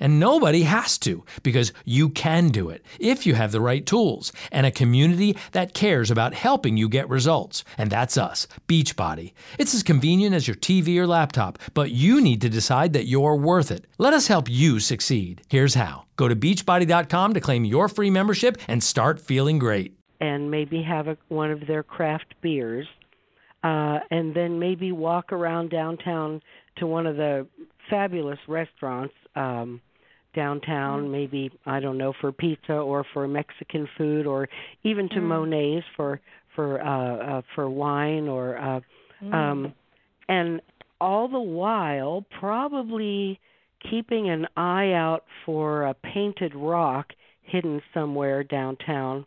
[0.00, 4.32] And nobody has to because you can do it if you have the right tools
[4.50, 7.64] and a community that cares about helping you get results.
[7.78, 9.32] And that's us, Beachbody.
[9.58, 13.36] It's as convenient as your TV or laptop, but you need to decide that you're
[13.36, 13.86] worth it.
[13.98, 15.42] Let us help you succeed.
[15.48, 19.96] Here's how go to beachbody.com to claim your free membership and start feeling great.
[20.20, 22.86] And maybe have a, one of their craft beers.
[23.62, 26.42] Uh, and then maybe walk around downtown
[26.76, 27.46] to one of the
[27.90, 29.80] fabulous restaurants um
[30.34, 31.12] downtown, mm-hmm.
[31.12, 34.48] maybe I don't know for pizza or for Mexican food, or
[34.82, 35.22] even to mm.
[35.22, 36.20] Monet's for
[36.54, 38.80] for uh, uh, for wine or uh,
[39.22, 39.34] mm.
[39.34, 39.72] um,
[40.28, 40.60] and
[41.00, 43.38] all the while probably
[43.90, 47.08] keeping an eye out for a painted rock
[47.42, 49.26] hidden somewhere downtown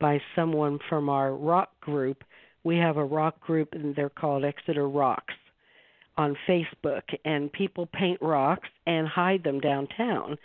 [0.00, 2.24] by someone from our rock group.
[2.64, 5.34] We have a rock group and they're called Exeter Rocks
[6.18, 10.36] on Facebook, and people paint rocks and hide them downtown,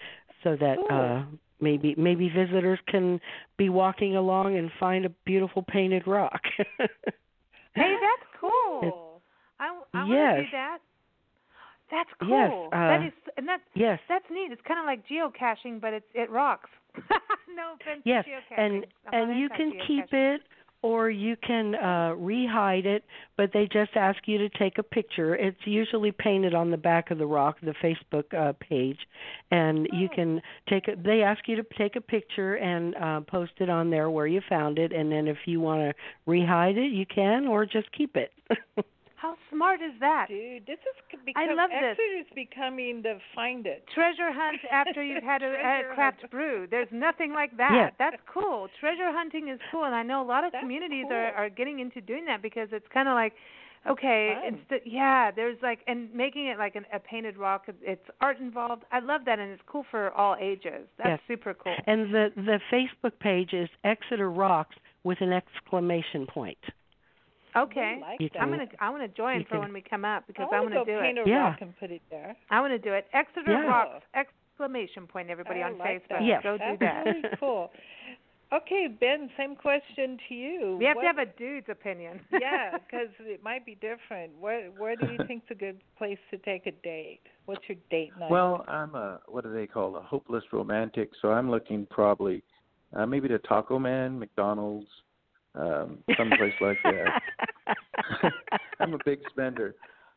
[0.44, 0.96] so that uh, oh.
[0.96, 1.24] uh,
[1.60, 3.20] maybe maybe visitors can
[3.58, 6.42] be walking along and find a beautiful painted rock.
[6.78, 6.88] hey,
[7.76, 9.22] that's cool.
[9.60, 10.78] I I want to do that.
[11.92, 12.30] That's cool.
[12.30, 14.00] Yes, uh, that is, and that's yes.
[14.08, 14.52] that's neat.
[14.52, 16.70] It's kind of like geocaching, but it's it rocks.
[17.56, 18.60] no offense yes, to geocaching.
[18.60, 20.42] and I'm and you can keep it
[20.84, 23.06] or you can uh, rehide it,
[23.38, 25.34] but they just ask you to take a picture.
[25.34, 29.00] It's usually painted on the back of the rock, the Facebook uh, page,
[29.50, 30.16] and you oh.
[30.16, 30.90] can take.
[30.90, 34.28] A, they ask you to take a picture and uh, post it on there where
[34.28, 37.92] you found it, and then if you want to rehide it, you can, or just
[37.94, 38.32] keep it.
[39.24, 40.26] How smart is that?
[40.28, 42.28] Dude, this is because I love Exeter this.
[42.28, 43.86] is becoming the find it.
[43.96, 46.68] Treasure hunt after you've had a, a craft brew.
[46.70, 47.72] There's nothing like that.
[47.74, 47.90] Yeah.
[47.98, 48.68] That's cool.
[48.82, 51.16] Treasure hunting is cool and I know a lot of That's communities cool.
[51.16, 53.32] are are getting into doing that because it's kind of like
[53.90, 54.54] okay, Fun.
[54.60, 58.84] instead yeah, there's like and making it like an, a painted rock, it's art involved.
[58.92, 60.86] I love that and it's cool for all ages.
[60.98, 61.20] That's Yes.
[61.30, 61.76] super cool.
[61.88, 66.58] And the the Facebook page is Exeter Rocks with an exclamation point.
[67.56, 68.00] Okay.
[68.04, 68.42] I like You that.
[68.42, 70.56] I'm gonna I want to join You for can- when we come up because I
[70.58, 71.28] I want want to to do paint it.
[71.28, 71.44] a Yeah.
[71.50, 72.36] rock and put it there.
[72.50, 73.08] I want to do it.
[73.14, 73.68] Exeter Yeah.
[73.68, 76.10] Rocks exclamation point everybody I on like Facebook.
[76.10, 76.24] That.
[76.24, 76.44] Yes.
[76.44, 77.06] Go do That's that.
[77.06, 77.72] really cool.
[78.52, 80.78] Okay, Ben, same question to you.
[80.80, 82.20] We have what, to have a dude's opinion.
[82.32, 84.32] yeah, because it might be different.
[84.40, 87.22] Where where do you think's a good place to take a date?
[87.46, 88.30] What's your date night?
[88.30, 92.44] Well, I'm a what do they call a hopeless romantic, so I'm looking probably
[92.96, 94.88] uh, maybe to Taco Man, McDonald's,
[95.56, 98.32] um, someplace like that.
[98.80, 99.76] I'm a big spender.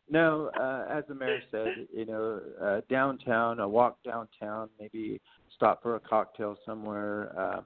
[0.08, 5.20] No, uh, as the mayor said, you know, uh, downtown, a walk downtown, maybe
[5.54, 7.32] stop for a cocktail somewhere.
[7.38, 7.60] Uh,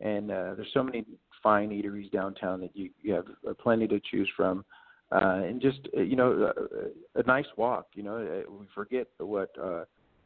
[0.00, 1.04] and uh, there's so many
[1.42, 3.26] fine eateries downtown that you, you have
[3.58, 4.64] plenty to choose from.
[5.12, 7.88] Uh, and just uh, you know, uh, a nice walk.
[7.94, 9.84] You know, uh, we forget what uh,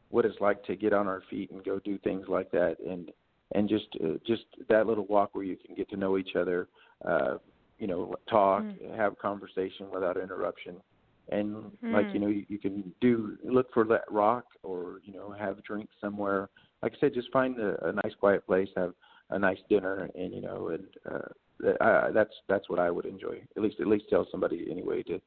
[0.09, 3.11] what it's like to get on our feet and go do things like that, and
[3.53, 6.67] and just uh, just that little walk where you can get to know each other.
[7.05, 7.37] Uh,
[7.77, 8.95] you know, talk, Mm.
[8.97, 10.81] have conversation without interruption,
[11.29, 11.93] and Mm.
[11.93, 15.63] like you know, you, you can do look for that rock or you know have
[15.63, 16.49] drinks somewhere.
[16.83, 18.93] Like I said, just find a, a nice quiet place, have
[19.29, 23.41] a nice dinner, and you know, and uh, uh, that's that's what I would enjoy.
[23.55, 25.21] At least at least tell somebody anyway to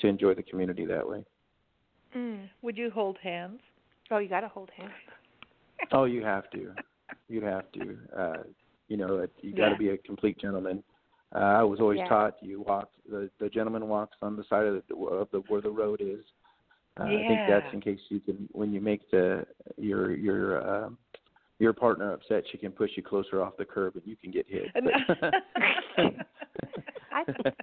[0.00, 1.24] to enjoy the community that way.
[2.14, 2.48] Mm.
[2.62, 3.60] Would you hold hands?
[4.10, 4.92] Oh, you got to hold hands.
[5.92, 6.72] Oh, you have to.
[7.28, 7.98] You have to.
[8.16, 8.42] Uh,
[8.88, 9.78] you know, it, you got to Yeah.
[9.78, 10.82] be a complete gentleman.
[11.34, 12.08] Uh, I was always Yeah.
[12.08, 15.60] taught you walk the the gentleman walks on the side of the of the where
[15.60, 16.24] the road is.
[16.98, 19.44] Uh, I think that's in case you can when you make the
[19.76, 20.88] your your uh,
[21.58, 24.46] your partner upset, she can push you closer off the curb and you can get
[24.48, 24.70] hit.
[24.76, 25.32] I-
[25.98, 26.12] I,
[27.12, 27.54] I thought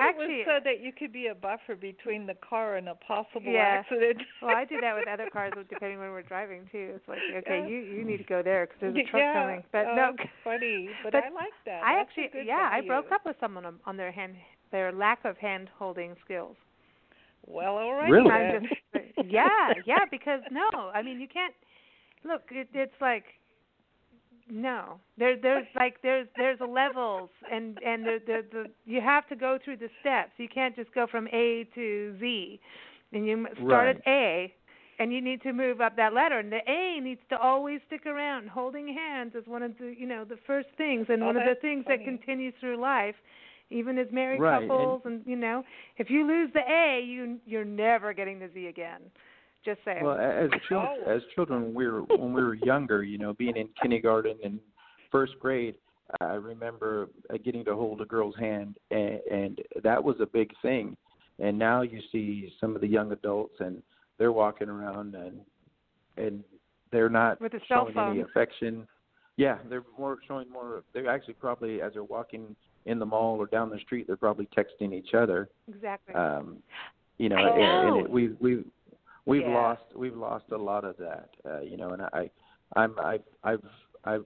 [0.00, 2.94] actually- it was so that you could be a buffer between the car and a
[2.94, 3.82] possible Yeah.
[3.84, 4.22] accident.
[4.42, 6.92] well, I do that with other cars, depending when we're driving too.
[6.96, 7.66] It's like, okay, Yeah.
[7.66, 9.32] you you need to go there because there's a truck yeah.
[9.34, 9.64] coming.
[9.72, 11.82] But oh, no, it's funny, but, But I like that.
[11.82, 14.36] I That's actually, yeah, I broke up with someone on, on their hand,
[14.72, 16.56] their lack of hand holding skills.
[17.46, 18.10] Well, all right.
[18.10, 18.28] Really?
[18.30, 18.68] Then.
[18.68, 21.54] just, yeah, yeah, because no, I mean you can't.
[22.22, 23.24] Look, it, it's like
[24.50, 25.00] no.
[25.18, 29.58] There there's like there's there's levels and and the, the the you have to go
[29.64, 30.32] through the steps.
[30.36, 32.60] You can't just go from a to z.
[33.12, 33.96] And you start Right.
[33.96, 34.54] at a
[34.98, 36.38] and you need to move up that ladder.
[36.38, 38.48] And the a needs to always stick around.
[38.48, 41.44] Holding hands is one of the you know the first things and Oh, one of
[41.44, 41.98] the things funny.
[41.98, 43.16] that continues through life
[43.72, 45.02] even as married Right, and- couples.
[45.04, 45.64] And you know
[45.96, 49.00] if you lose the a you you're never getting the z again
[49.64, 51.10] just saying Well, as children, Oh.
[51.10, 54.60] as children, when we were when we were younger, you know, being in kindergarten and
[55.10, 55.76] first grade,
[56.20, 60.52] I remember uh, getting to hold a girl's hand, and, and that was a big
[60.62, 60.96] thing.
[61.38, 63.82] And now you see some of the young adults, and
[64.18, 65.40] they're walking around, and
[66.16, 66.44] and
[66.90, 68.86] they're not With a cell showing any affection.
[69.36, 70.82] Yeah, they're more showing more.
[70.92, 72.56] They're actually probably as they're walking
[72.86, 76.62] in the mall or down the street, they're probably texting each other exactly um
[77.18, 78.64] you know, and, and it, we we
[79.26, 79.48] we've Yeah.
[79.54, 82.30] lost we've lost a lot of that uh you know and i
[82.76, 83.62] i'm i i've
[84.04, 84.24] i've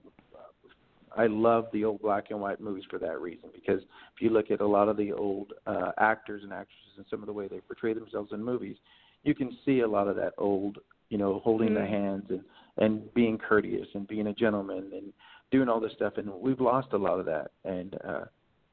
[1.17, 4.51] i love the old black and white movies for that reason because if you look
[4.51, 7.47] at a lot of the old uh actors and actresses and some of the way
[7.47, 8.77] they portray themselves in movies
[9.23, 10.77] you can see a lot of that old
[11.09, 11.89] you know holding the Mm.
[11.89, 12.41] hands and
[12.77, 15.13] and being courteous and being a gentleman and
[15.51, 18.25] doing all this stuff and we've lost a lot of that and uh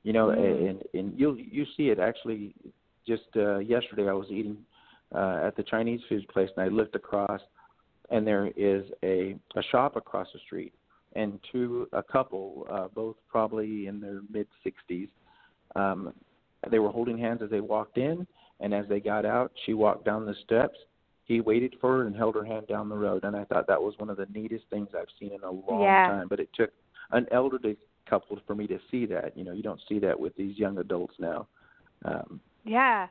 [0.03, 0.71] you know Mm.
[0.71, 2.55] and and you'll you see it actually
[3.07, 4.57] just uh yesterday I was eating
[5.15, 7.41] uh at the Chinese food place and I looked across
[8.11, 10.75] and there is a a shop across the street
[11.15, 15.09] and two a couple uh both probably in their mid 60s
[15.77, 16.13] um
[16.71, 18.27] they were holding hands as they walked in
[18.61, 20.79] and as they got out she walked down the steps
[21.25, 23.81] he waited for her and held her hand down the road and I thought that
[23.81, 26.07] was one of the neatest things I've seen in a long Yeah.
[26.07, 26.71] time but it took
[27.11, 27.77] an elderly
[28.09, 30.79] couple for me to see that you know you don't see that with these young
[30.79, 31.47] adults now
[32.05, 33.09] um Yeah.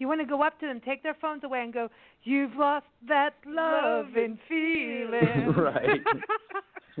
[0.00, 1.88] You want to go up to them, take their phones away, and go,
[2.24, 6.02] "You've lost that love and feeling." Right.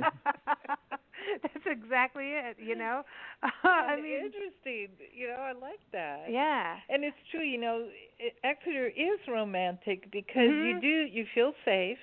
[1.42, 2.56] That's exactly it.
[2.58, 3.02] You know.
[3.64, 4.88] I And mean, interesting.
[5.16, 6.26] You know, I like that.
[6.30, 6.76] yeah.
[6.88, 7.86] And it's true, you know,
[8.20, 10.80] i- Exeter is romantic because you Mhm.
[10.80, 11.98] do you feel safe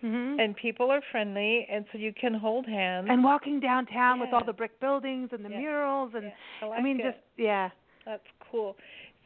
[0.00, 3.08] hmm and people are friendly and so you can hold hands.
[3.10, 5.58] And walking downtown with all the brick buildings and the Yeah.
[5.60, 6.32] murals and Yeah,
[6.62, 7.02] I, like I mean, it.
[7.04, 7.70] just yeah,
[8.04, 8.76] that's cool.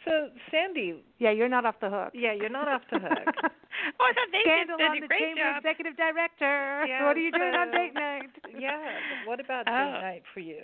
[0.07, 1.31] So Sandy, yeah.
[1.33, 2.13] You're not off the hook.
[2.15, 3.11] yeah, you're not off the hook.
[3.43, 5.57] oh, I thought they Scandal did on a the great Chamber job.
[5.59, 6.85] Executive Director.
[6.87, 8.31] Yeah, what are you doing on date night?
[8.59, 8.79] yeah.
[9.27, 9.73] What about Oh.
[9.73, 10.63] date night for you?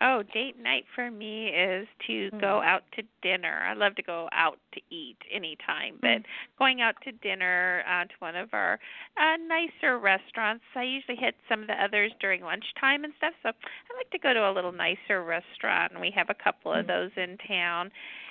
[0.00, 2.40] Oh, date night for me is to Mm.
[2.40, 3.64] go out to dinner.
[3.66, 6.22] I love to go out to eat anytime, but
[6.56, 8.78] going out to dinner uh, to one of our
[9.16, 10.64] uh, nicer restaurants.
[10.76, 14.18] I usually hit some of the others during lunchtime and stuff, so I like to
[14.18, 16.88] go to a little nicer restaurant, and we have a couple of Mm.
[16.88, 17.90] those in town.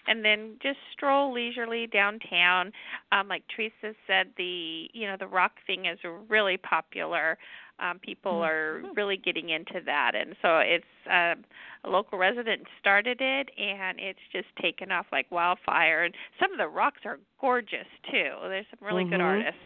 [0.10, 2.72] And then just stroll leisurely downtown.
[3.12, 6.00] Um, like Teresa said, the you know the rock thing is
[6.30, 7.38] really popular
[7.80, 10.14] um, people are really getting into that.
[10.16, 11.46] And so it's um
[11.84, 16.04] a local resident started it and it's just taken off like wildfire.
[16.04, 18.34] And some of the rocks are gorgeous too.
[18.44, 19.26] There's some really good Mhm.
[19.26, 19.62] artists.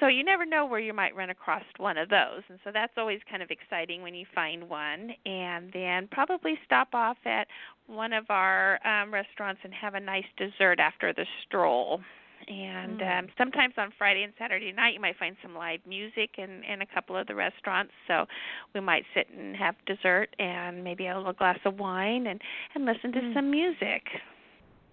[0.00, 2.42] So you never know where you might run across one of those.
[2.48, 5.14] And so that's always kind of exciting when you find one.
[5.24, 7.46] And then probably stop off at
[7.86, 12.02] one of our um restaurants and have a nice dessert after the stroll
[12.48, 13.18] and Mm.
[13.18, 16.82] um sometimes on Friday and Saturday night you might find some live music in in
[16.82, 18.26] a couple of the restaurants so
[18.74, 22.40] we might sit and have dessert and maybe a little glass of wine and
[22.74, 23.34] and listen to Mm.
[23.34, 24.02] some music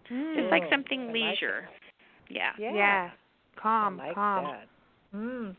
[0.10, 1.70] just like Oh, something I like leisure
[2.30, 2.74] yeah Yeah.
[2.74, 3.10] Yeah.
[3.58, 4.46] Calm, like calm.
[4.46, 4.68] that.
[5.16, 5.56] Mm.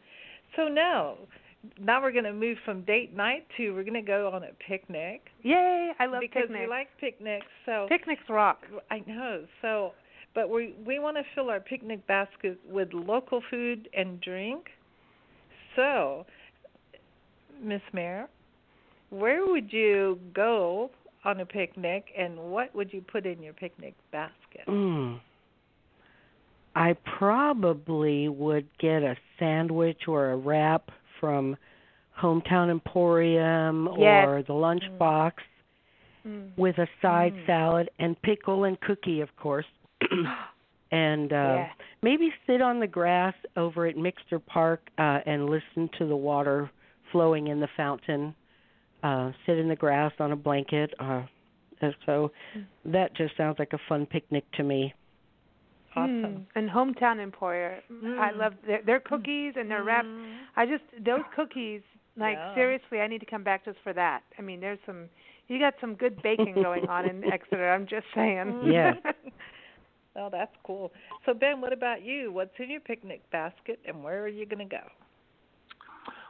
[0.57, 1.16] So now,
[1.78, 4.51] now we're going to move from date night to we're going to go on a
[4.66, 5.93] picnic Yay!
[5.99, 6.61] I love because picnics.
[6.61, 7.47] we like picnics.
[7.66, 8.62] So Picnics rock.
[8.90, 9.45] I know.
[9.61, 9.93] So,
[10.35, 14.66] but we we want to fill our picnic basket with local food and drink.
[15.76, 16.26] So,
[17.62, 18.28] Miss Mayor,
[19.11, 20.91] where would you go
[21.24, 24.66] on a picnic, and what would you put in your picnic basket?
[24.66, 25.20] Mm.
[26.74, 31.57] I probably would get a sandwich or a wrap from
[32.18, 34.26] Hometown Emporium Yes.
[34.26, 35.35] or the lunchbox
[36.26, 36.51] Mm.
[36.57, 37.47] with a side Mm.
[37.47, 39.66] salad and pickle and cookie, of course.
[40.93, 41.69] and uh Yeah.
[42.03, 46.71] maybe sit on the grass over at Mixter Park uh and listen to the water
[47.11, 48.35] flowing in the fountain.
[49.03, 51.23] Uh sit in the grass on a blanket uh
[52.07, 52.31] so
[52.85, 54.95] that just sounds like a fun picnic to me.
[55.97, 56.23] Awesome.
[56.25, 56.47] Mm.
[56.55, 57.81] And Hometown Emporium.
[58.19, 58.39] I Mm.
[58.39, 60.07] love their their cookies and their wraps.
[60.07, 60.37] Mm.
[60.57, 61.83] I just those cookies.
[62.17, 62.55] Like Yeah.
[62.55, 64.23] seriously, I need to come back just for that.
[64.39, 65.09] I mean, there's some.
[65.49, 67.73] You got some good baking going on in Exeter.
[67.73, 68.63] I'm just saying.
[68.67, 68.93] Yeah.
[70.17, 70.93] Oh, that's cool.
[71.25, 72.33] So Ben, what about you?
[72.33, 74.83] What's in your picnic basket, and where are you going to go?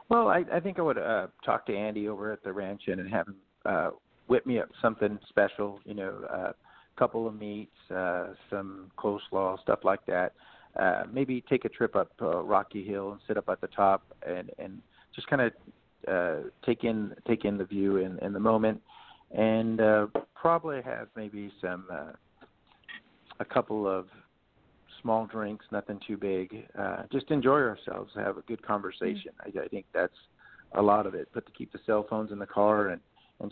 [0.09, 2.99] Well, I, I think I would uh, talk to Andy over at the ranch and,
[2.99, 3.89] and have him uh,
[4.27, 5.79] whip me up something special.
[5.85, 6.53] You know, a uh,
[6.97, 10.33] couple of meats, uh, some coleslaw, stuff like that.
[10.79, 14.03] Uh, maybe take a trip up uh, Rocky Hill and sit up at the top
[14.25, 14.81] and and
[15.15, 15.51] just kind of
[16.07, 18.81] uh, take in take in the view and, and the moment,
[19.31, 22.11] and uh, probably have maybe some uh,
[23.39, 24.07] a couple of
[25.01, 26.67] small drinks, nothing too big.
[26.77, 29.31] Uh, just enjoy ourselves, have a good conversation.
[29.45, 29.59] Mm-hmm.
[29.59, 30.15] I, I think that's
[30.73, 31.27] a lot of it.
[31.33, 33.01] But to keep the cell phones in the car and,
[33.39, 33.51] and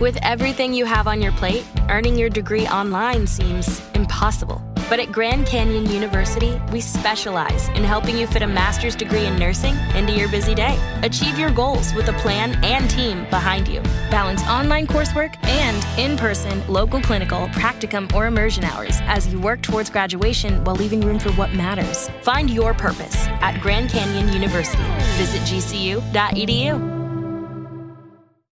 [0.00, 4.62] with everything you have on your plate, earning your degree online seems impossible.
[4.88, 9.36] But at Grand Canyon University, we specialize in helping you fit a master's degree in
[9.36, 10.78] nursing into your busy day.
[11.02, 13.80] Achieve your goals with a plan and team behind you.
[14.10, 19.60] Balance online coursework and in person, local clinical, practicum, or immersion hours as you work
[19.60, 22.08] towards graduation while leaving room for what matters.
[22.22, 24.84] Find your purpose at Grand Canyon University.
[25.16, 26.92] Visit gcu.edu.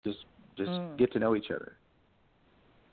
[0.06, 0.26] Just,
[0.56, 0.98] just mm.
[0.98, 1.76] get to know each other.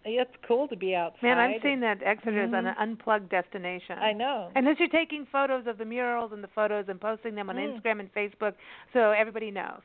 [0.05, 1.22] It's cool to be outside.
[1.22, 2.66] Man, I'm seeing that Exeter is mm-hmm.
[2.66, 3.99] an unplugged destination.
[3.99, 4.51] I know.
[4.55, 7.57] And as you're taking photos of the murals and the photos and posting them on
[7.57, 7.80] mm.
[7.80, 8.55] Instagram and Facebook,
[8.92, 9.80] so everybody knows.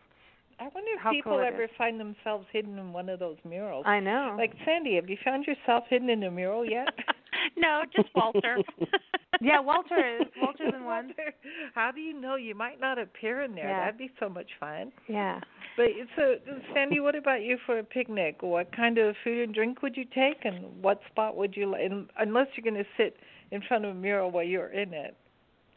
[0.59, 3.83] I wonder if How people cool ever find themselves hidden in one of those murals.
[3.87, 4.35] I know.
[4.37, 6.87] Like Sandy, have you found yourself hidden in a mural yet?
[7.57, 8.57] no, just Walter.
[9.41, 10.27] yeah, Walter is.
[10.41, 11.07] Walter's in one.
[11.07, 11.33] Walter,
[11.73, 13.69] how do you know you might not appear in there?
[13.69, 13.85] Yeah.
[13.85, 14.91] That'd be so much fun.
[15.07, 15.39] Yeah.
[15.75, 16.35] But so,
[16.73, 18.41] Sandy, what about you for a picnic?
[18.41, 21.91] What kind of food and drink would you take, and what spot would you like?
[22.17, 23.17] Unless you're going to sit
[23.51, 25.15] in front of a mural while you're in it.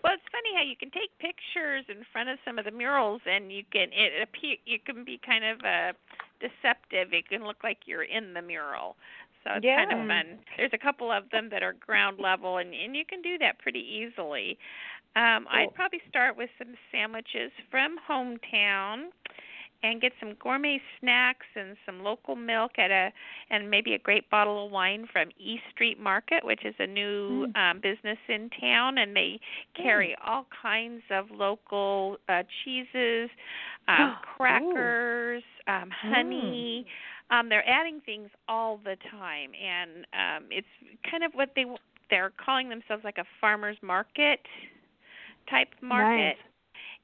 [0.02, 3.20] well, it's funny how you can take pictures in front of some of the murals,
[3.26, 5.92] and you can it appear you can be kind of uh,
[6.40, 7.12] deceptive.
[7.12, 8.96] It can look like you're in the mural.
[9.44, 9.84] So it's yeah.
[9.84, 10.38] kind of fun.
[10.56, 13.58] There's a couple of them that are ground level, and and you can do that
[13.58, 14.58] pretty easily.
[15.16, 15.60] Um, cool.
[15.60, 19.10] I'd probably start with some sandwiches from hometown
[19.82, 23.10] and get some gourmet snacks and some local milk at a
[23.50, 27.46] and maybe a great bottle of wine from East Street Market, which is a new
[27.46, 27.56] mm.
[27.56, 29.40] um business in town and they
[29.74, 30.28] carry mm.
[30.28, 33.30] all kinds of local uh cheeses,
[33.88, 36.84] um crackers, um honey.
[36.86, 36.90] Mm.
[37.30, 40.66] Um they're adding things all the time and um it's
[41.08, 41.64] kind of what they
[42.10, 44.40] they're calling themselves like a farmers market
[45.48, 46.36] type market.
[46.36, 46.36] Nice.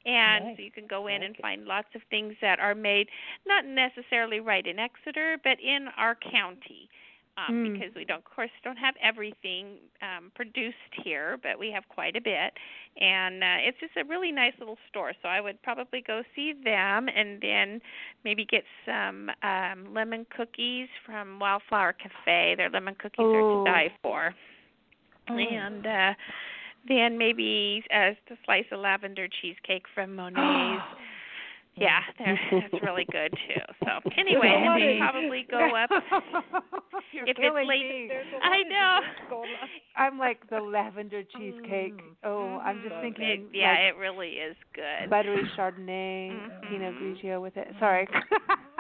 [0.05, 0.57] And nice.
[0.57, 1.43] so you can go in like and it.
[1.43, 3.09] find lots of things that are made
[3.47, 6.89] not necessarily right in Exeter, but in our county.
[7.39, 7.73] Um, Mm.
[7.75, 12.17] because we don't of course don't have everything um produced here, but we have quite
[12.17, 12.55] a bit.
[12.99, 15.13] And uh, it's just a really nice little store.
[15.21, 17.83] So I would probably go see them and then
[18.25, 22.55] maybe get some um lemon cookies from Wildflower Cafe.
[22.57, 24.35] Their lemon cookies are to die for.
[25.29, 25.53] Mm.
[25.53, 26.15] And uh
[26.89, 30.83] then maybe a, a slice of lavender cheesecake from Monet's.
[31.79, 33.61] Yeah, they're, that's really good too.
[33.85, 35.91] So anyway, and then probably go up
[37.13, 38.09] You're if it's killing late.
[38.09, 38.11] me.
[38.43, 39.43] I know.
[39.97, 41.95] I'm like the lavender cheesecake.
[41.95, 42.15] Mm.
[42.25, 43.49] Oh, I'm just It, thinking.
[43.53, 45.11] yeah, like, it really is good.
[45.11, 46.69] buttery Chardonnay, Mhm.
[46.71, 47.69] Pinot Grigio with it.
[47.79, 48.09] Sorry.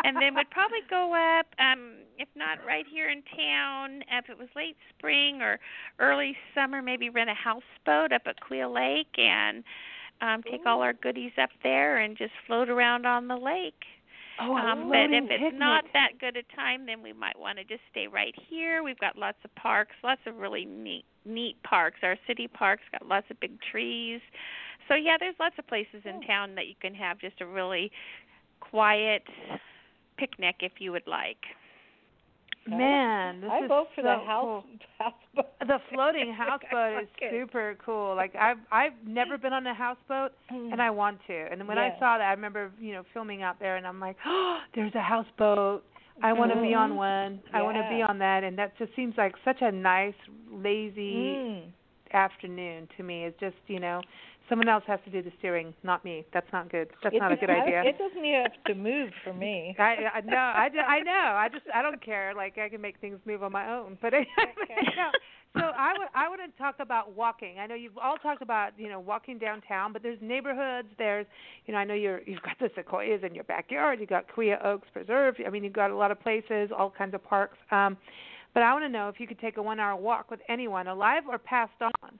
[0.05, 4.39] and then would probably go up um if not right here in town if it
[4.39, 5.59] was late spring or
[5.99, 9.65] early summer maybe rent a houseboat up at Kaweah Lake and
[10.21, 13.85] um take all our goodies up there and just float around on the lake.
[14.41, 15.59] Oh, um but if it's picnic.
[15.59, 18.83] not that good a time then we might want to just stay right here.
[18.83, 21.99] We've got lots of parks lots of really neat neat parks.
[22.03, 24.21] Our city parks got lots of big trees.
[24.89, 27.91] So yeah there's lots of places in town that you can have just a really
[28.61, 29.23] quiet
[30.19, 31.45] picnic if you would like.
[32.69, 34.65] Man, this I is vote for so the house cool.
[34.99, 35.59] houseboat.
[35.61, 38.15] The floating houseboat is super cool.
[38.17, 41.35] Like I've I've never been on a houseboat and I want to.
[41.51, 44.17] And when I saw that, I remember you know filming out there, and I'm like,
[44.27, 45.85] oh, there's a houseboat.
[46.23, 46.97] I want to be on Mhm.
[46.97, 47.41] one.
[47.53, 50.15] I want to be on that, and that just seems like such a nice,
[50.51, 51.73] lazy Mm.
[52.15, 53.25] afternoon to me.
[53.25, 54.01] It's just you know,
[54.49, 56.25] someone else has to do the steering, not me.
[56.33, 56.89] That's not good.
[57.03, 57.83] That's It not a good idea.
[57.83, 59.75] It doesn't even have to move for me.
[59.79, 61.13] I, I no, I, I know.
[61.13, 62.33] I just I don't care.
[62.35, 63.99] Like I can make things move on my own.
[64.01, 65.11] But no.
[65.55, 67.59] So I would I want to talk about walking.
[67.59, 70.89] I know you've all talked about you know walking downtown, but there's neighborhoods.
[70.99, 71.27] There's
[71.67, 74.01] you know I know you're you've got the sequoias in your backyard.
[74.01, 75.37] You've got Kaweah Oaks Preserve.
[75.47, 77.59] I mean you've got a lot of places, all kinds of parks.
[77.71, 77.97] Um,
[78.55, 80.87] but I want to know if you could take a one hour walk with anyone,
[80.87, 82.19] alive or passed on.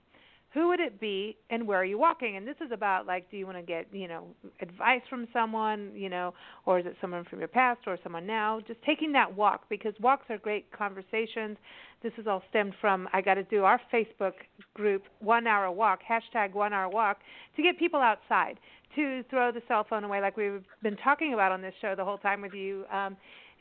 [0.57, 2.35] Who would it be and where are you walking?
[2.35, 4.25] And this is about like do you want to get you know
[4.59, 6.33] advice from someone you know
[6.65, 8.59] or is it someone from your past or someone now?
[8.67, 11.57] Just taking that walk because walks are great conversations.
[12.01, 14.33] This is all stemmed from i got to do our facebook
[14.73, 17.17] group one hour walk hashtag one hour walk
[17.55, 18.59] to get people outside
[18.95, 22.05] to throw the cell phone away like we've been talking about on this show the
[22.05, 22.85] whole time with you.
[22.91, 23.15] Um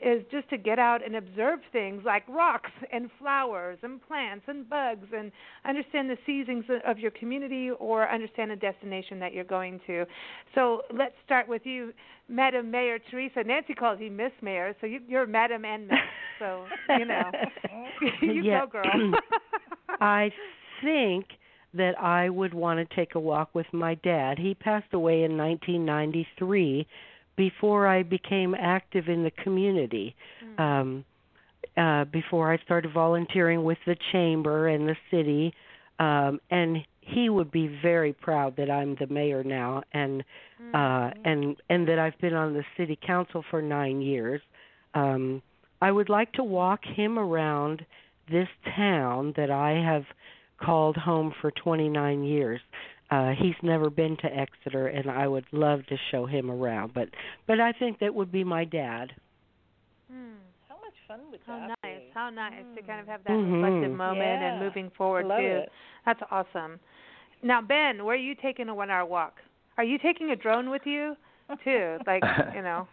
[0.04, 4.68] is just to get out and observe things like rocks and flowers and plants and
[4.68, 5.32] bugs and
[5.66, 10.04] understand the seasons of your community or understand a destination that you're going to.
[10.54, 11.92] So let's start with you,
[12.28, 13.42] Madam Mayor Teresa.
[13.44, 15.98] Nancy calls you Miss Mayor, so you, you're Madam and Miss.
[16.38, 16.66] So
[16.98, 17.30] you know,
[18.20, 18.66] you yeah.
[18.66, 19.12] go, girl.
[20.00, 20.30] I
[20.82, 21.26] think
[21.72, 24.38] that I would want to take a walk with my dad.
[24.38, 26.86] He passed away in 1993
[27.36, 30.14] before I became active in the community.
[30.44, 30.60] Mm.
[30.60, 31.04] Um,
[31.76, 35.52] uh, before I started volunteering with the chamber and the city,
[35.98, 40.24] um, and he would be very proud that I'm the mayor now, and
[40.62, 40.74] mm.
[40.74, 44.40] uh, and and that I've been on the city council for nine years.
[44.94, 45.42] Um,
[45.82, 47.84] I would like to walk him around
[48.30, 50.04] this town that I have
[50.58, 52.60] called home for 29 years
[53.10, 57.08] uh he's never been to Exeter and I would love to show him around but
[57.46, 59.12] but I think that would be my dad.
[60.10, 60.34] Hmm.
[60.68, 62.00] How much fun would How that nice.
[62.00, 62.10] be?
[62.14, 62.76] How nice Mm.
[62.76, 63.62] to kind of have that Mhm.
[63.62, 64.48] reflective moment Yeah.
[64.52, 65.44] and moving forward Love too.
[65.46, 65.72] it.
[66.04, 66.80] That's awesome.
[67.42, 69.40] Now Ben, where are you taking a one hour walk?
[69.76, 71.16] Are you taking a drone with you
[71.64, 71.98] too?
[72.06, 72.22] Like,
[72.54, 72.88] you know.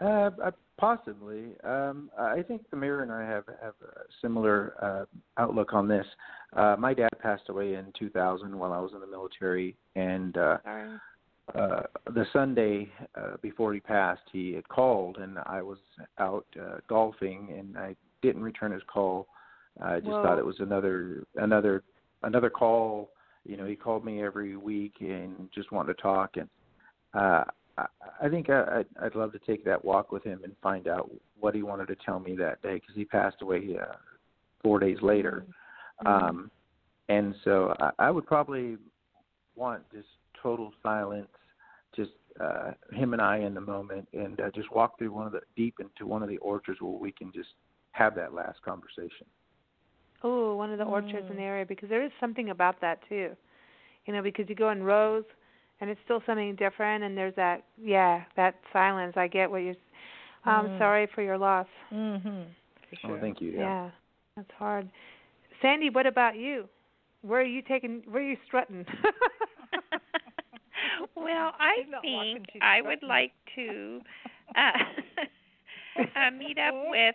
[0.00, 1.56] Uh, uh, possibly.
[1.64, 5.04] Um, I think the mayor and I have have a similar uh,
[5.40, 6.06] outlook on this.
[6.54, 10.58] Uh, my dad passed away in 2000 while I was in the military, and uh,
[11.54, 15.78] uh, the Sunday uh, before he passed, he had called, and I was
[16.18, 19.28] out uh, golfing, and I didn't return his call.
[19.82, 20.22] I just Whoa.
[20.22, 21.82] thought it was another another
[22.22, 23.10] another call.
[23.44, 26.48] You know, he called me every week and just wanted to talk, and
[27.12, 27.44] uh,
[27.78, 27.86] I,
[28.22, 31.10] I think I, I'd, I'd love to take that walk with him and find out
[31.38, 33.94] what he wanted to tell me that day because he passed away uh,
[34.62, 35.44] four days later.
[36.04, 36.26] Mm-hmm.
[36.26, 36.50] Um,
[37.08, 38.76] and so I, I would probably
[39.56, 40.08] want just
[40.42, 41.28] total silence,
[41.94, 45.32] just uh, him and I in the moment, and uh, just walk through one of
[45.32, 47.50] the deep into one of the orchards where we can just
[47.92, 49.26] have that last conversation.
[50.22, 51.32] Oh, one of the orchards Mm.
[51.32, 53.36] in the area because there is something about that too.
[54.06, 55.24] You know, because you go in rows
[55.84, 59.14] and it's still something different and there's that yeah, that silence.
[59.16, 59.74] I get what you're
[60.46, 60.78] I'm Mm.
[60.78, 61.66] sorry for your loss.
[61.92, 62.42] mm-hmm.
[62.90, 63.16] For sure.
[63.18, 63.50] Oh, thank you.
[63.52, 63.90] Yeah.
[64.36, 64.88] That's hard.
[65.62, 66.68] Sandy, what about you?
[67.22, 68.84] Where are you taking where are you strutting?
[71.16, 74.00] well, I She's not walking, think I would like to
[74.56, 74.70] uh,
[76.16, 77.14] uh, meet up with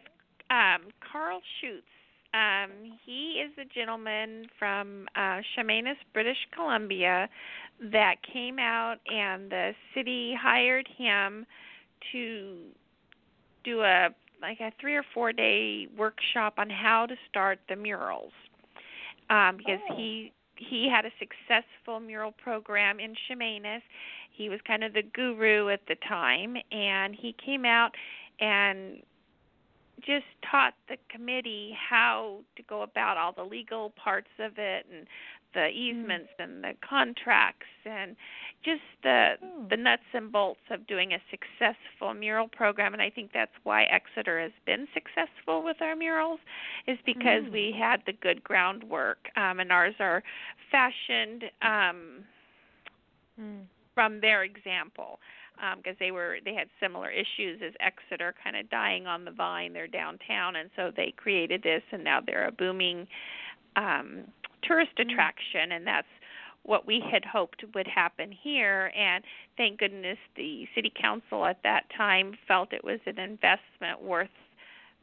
[0.50, 1.84] um, Karl Schutz.
[2.34, 2.70] Um,
[3.06, 7.28] he is a gentleman from uh, Chemainus, British Columbia,
[7.92, 11.46] that came out and the city hired him
[12.12, 12.58] to
[13.64, 14.10] do a
[14.42, 18.32] like a three or four day workshop on how to start the murals
[19.30, 19.96] um, because Oh.
[19.96, 23.82] he he had a successful mural program in Chemainus.
[24.32, 27.96] He was kind of the guru at the time, and he came out
[28.42, 29.02] and
[30.02, 35.08] just taught the committee how to go about all the legal parts of it and
[35.54, 38.16] the easements and the contracts and
[38.64, 39.68] just the Hmm.
[39.70, 43.84] the nuts and bolts of doing a successful mural program and I think that's why
[43.84, 46.40] Exeter has been successful with our murals
[46.88, 47.52] is because Mm.
[47.52, 50.24] we had the good groundwork um and ours are
[50.72, 52.26] fashioned um
[53.40, 53.66] mm.
[53.96, 55.20] from their example
[55.78, 59.74] because they were they had similar issues as Exeter kind of dying on the vine
[59.74, 63.08] they're downtown and so they created this and now they're a booming
[63.76, 64.24] um
[64.64, 66.08] tourist attraction and that's
[66.64, 69.24] what we had hoped would happen here and
[69.58, 74.30] thank goodness the city council at that time felt it was an investment worth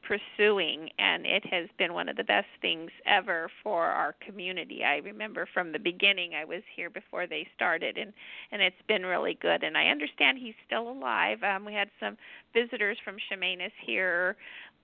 [0.07, 4.85] pursuing and it has been one of the best things ever for our community.
[4.85, 8.13] I remember from the beginning I was here before they started and
[8.53, 11.43] and it's been really good and I understand he's still alive.
[11.43, 12.17] Um we had some
[12.55, 14.37] visitors from Chemainus here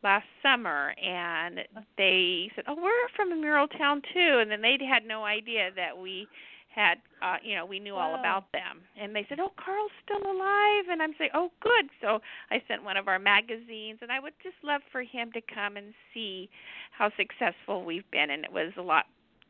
[0.02, 1.60] last summer and
[1.96, 5.70] they said, "Oh, we're from a mural town too." And then they had no idea
[5.76, 6.26] that we
[6.74, 8.80] had uh you know we knew all about them.
[9.00, 11.90] And they said oh Karl's still alive and i'm saying oh good.
[12.00, 15.40] So i sent one of our magazines and i would just love for him to
[15.54, 16.48] come and see
[16.90, 19.04] how successful we've been and it was a lot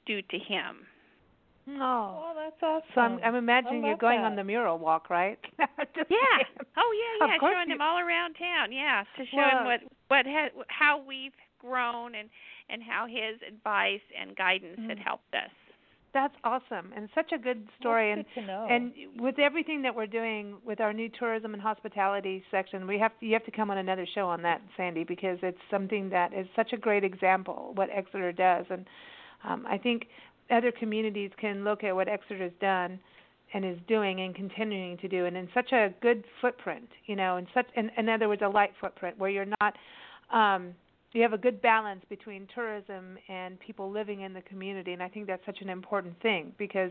[0.04, 0.86] due to him
[1.66, 2.22] No.
[2.24, 2.90] Oh, that's awesome.
[2.94, 4.26] So I'm I'm imagining you're going that.
[4.26, 5.38] on the mural walk, right?
[5.58, 6.66] Yeah saying.
[6.76, 9.80] oh yeah yeah showing you- him all around town yeah to show Well- him what
[10.08, 12.28] what ha- how we've grown and
[12.68, 15.04] and how his advice and guidance had Mm.
[15.04, 15.50] helped us
[16.12, 18.14] That's awesome and such a good story.
[18.14, 18.66] That's and good know.
[18.68, 23.12] and with everything that we're doing with our new tourism and hospitality section, we have
[23.20, 26.32] to, you have to come on another show on that, Sandy, because it's something that
[26.34, 28.66] is such a great example what Exeter does.
[28.68, 28.86] And
[29.44, 30.06] um, I think
[30.52, 32.98] other communities can look at what Exeter's done
[33.54, 37.36] and is doing and continuing to do, and in such a good footprint, you know,
[37.36, 39.74] in such, in, in other words, a light footprint where you're not.
[40.32, 40.74] Um,
[41.12, 45.08] you have a good balance between tourism and people living in the community and i
[45.08, 46.90] think that's such an important thing because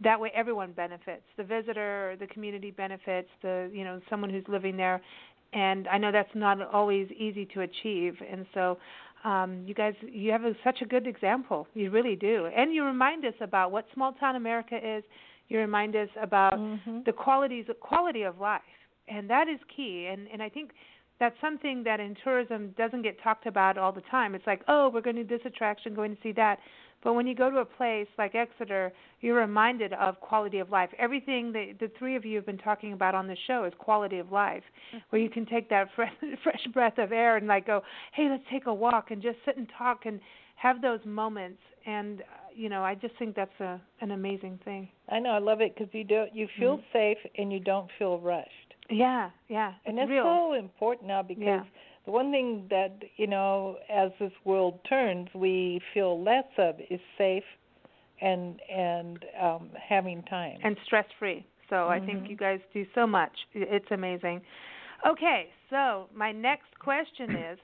[0.00, 4.76] that way everyone benefits the visitor the community benefits the you know someone who's living
[4.76, 5.00] there
[5.52, 8.78] and i know that's not always easy to achieve and so
[9.24, 12.84] um, you guys you have a, such a good example you really do and you
[12.84, 15.02] remind us about what small town america is
[15.48, 17.00] you remind us about mm-hmm.
[17.06, 18.60] the qualities quality of life
[19.08, 20.70] and that is key and and i think
[21.20, 24.34] that's something that in tourism doesn't get talked about all the time.
[24.34, 26.58] It's like, oh, we're going to do this attraction, going to see that.
[27.02, 30.90] But when you go to a place like Exeter, you're reminded of quality of life.
[30.98, 34.18] Everything that the three of you have been talking about on the show is quality
[34.18, 34.98] of life, mm-hmm.
[35.10, 37.82] where you can take that fresh, fresh breath of air and like go,
[38.14, 40.20] hey, let's take a walk and just sit and talk and
[40.56, 41.60] have those moments.
[41.86, 42.24] And uh,
[42.54, 44.88] you know, I just think that's a an amazing thing.
[45.08, 46.98] I know, I love it because you do you feel mm-hmm.
[46.98, 48.50] safe and you don't feel rushed.
[48.90, 49.74] Yeah, yeah.
[49.86, 51.62] And it's so important now because yeah.
[52.08, 57.00] The one thing that, you know, as this world turns, we feel less of is
[57.18, 57.44] safe
[58.22, 60.58] and and um having time.
[60.64, 61.44] And stress free.
[61.68, 62.02] So mm-hmm.
[62.02, 63.32] I think you guys do so much.
[63.52, 64.40] It's amazing.
[65.06, 67.58] Okay, so my next question is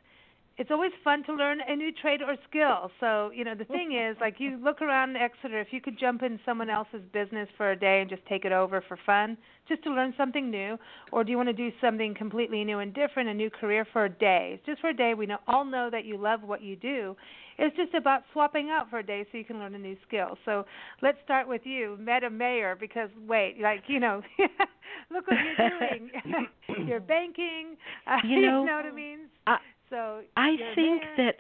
[0.57, 2.91] it's always fun to learn a new trade or skill.
[3.01, 6.23] So, you know, the thing is, like, you look around Exeter, if you could jump
[6.23, 9.37] in someone else's business for a day and just take it over for fun,
[9.69, 10.79] just to learn something new,
[11.11, 14.05] or do you want to do something completely new and different, a new career for
[14.05, 14.61] a day?
[14.65, 17.17] Just for a day, we know, all know that you love what you do.
[17.59, 20.39] It's just about swapping out for a day so you can learn a new skill.
[20.45, 20.67] So
[21.03, 24.23] let's start with you, Meta Mayor, because wait, like, you know,
[25.11, 26.11] look what you're doing.
[26.87, 27.77] you're banking.
[28.07, 29.19] Uh, you, know, you know what I mean?
[29.47, 29.59] I,
[29.95, 31.33] so I think there.
[31.33, 31.37] that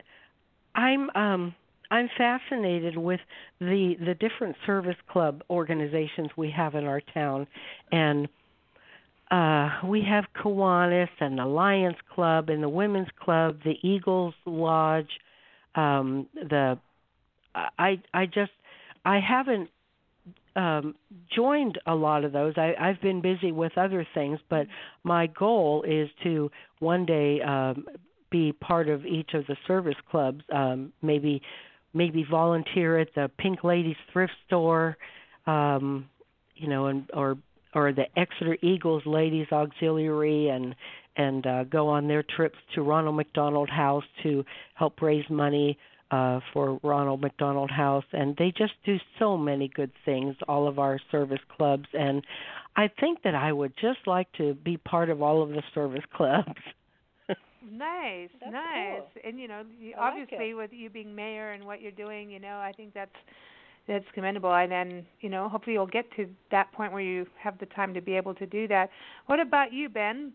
[0.75, 1.55] I'm um
[1.91, 3.21] I'm fascinated with
[3.61, 7.47] the the different service club organizations we have in our town
[7.91, 8.29] and
[9.31, 15.11] uh we have Kiwanis and the Lions Club and the Women's Club, the Eagles Lodge,
[15.75, 16.79] um the
[17.55, 18.53] I I just
[19.05, 19.69] I haven't
[20.55, 20.95] um
[21.35, 22.55] joined a lot of those.
[22.57, 24.67] I I've been busy with other things, but
[25.03, 27.87] my goal is to one day um
[28.35, 30.41] be part of each of the service clubs.
[30.53, 31.41] Um, maybe
[31.93, 34.97] maybe volunteer at the Pink Ladies thrift store,
[35.47, 36.07] um,
[36.57, 37.39] you know, and or
[37.75, 40.75] or the Exeter Eagles Ladies Auxiliary, and
[41.17, 45.79] and uh, go on their trips to Ronald McDonald House to help raise money
[46.11, 50.35] uh, for Ronald McDonald House, and they just do so many good things.
[50.49, 52.27] All of our service clubs, and
[52.75, 56.03] I think that I would just like to be part of all of the service
[56.17, 56.59] clubs.
[57.71, 59.01] Nice, That's nice.
[59.15, 59.23] cool.
[59.25, 60.55] And you know, you, I like obviously it.
[60.55, 63.11] with you being mayor and what you're doing, you know, I think that's
[63.87, 64.55] that's commendable.
[64.55, 67.93] And then, you know, hopefully you'll get to that point where you have the time
[67.95, 68.91] to be able to do that.
[69.27, 70.33] What about you, Ben?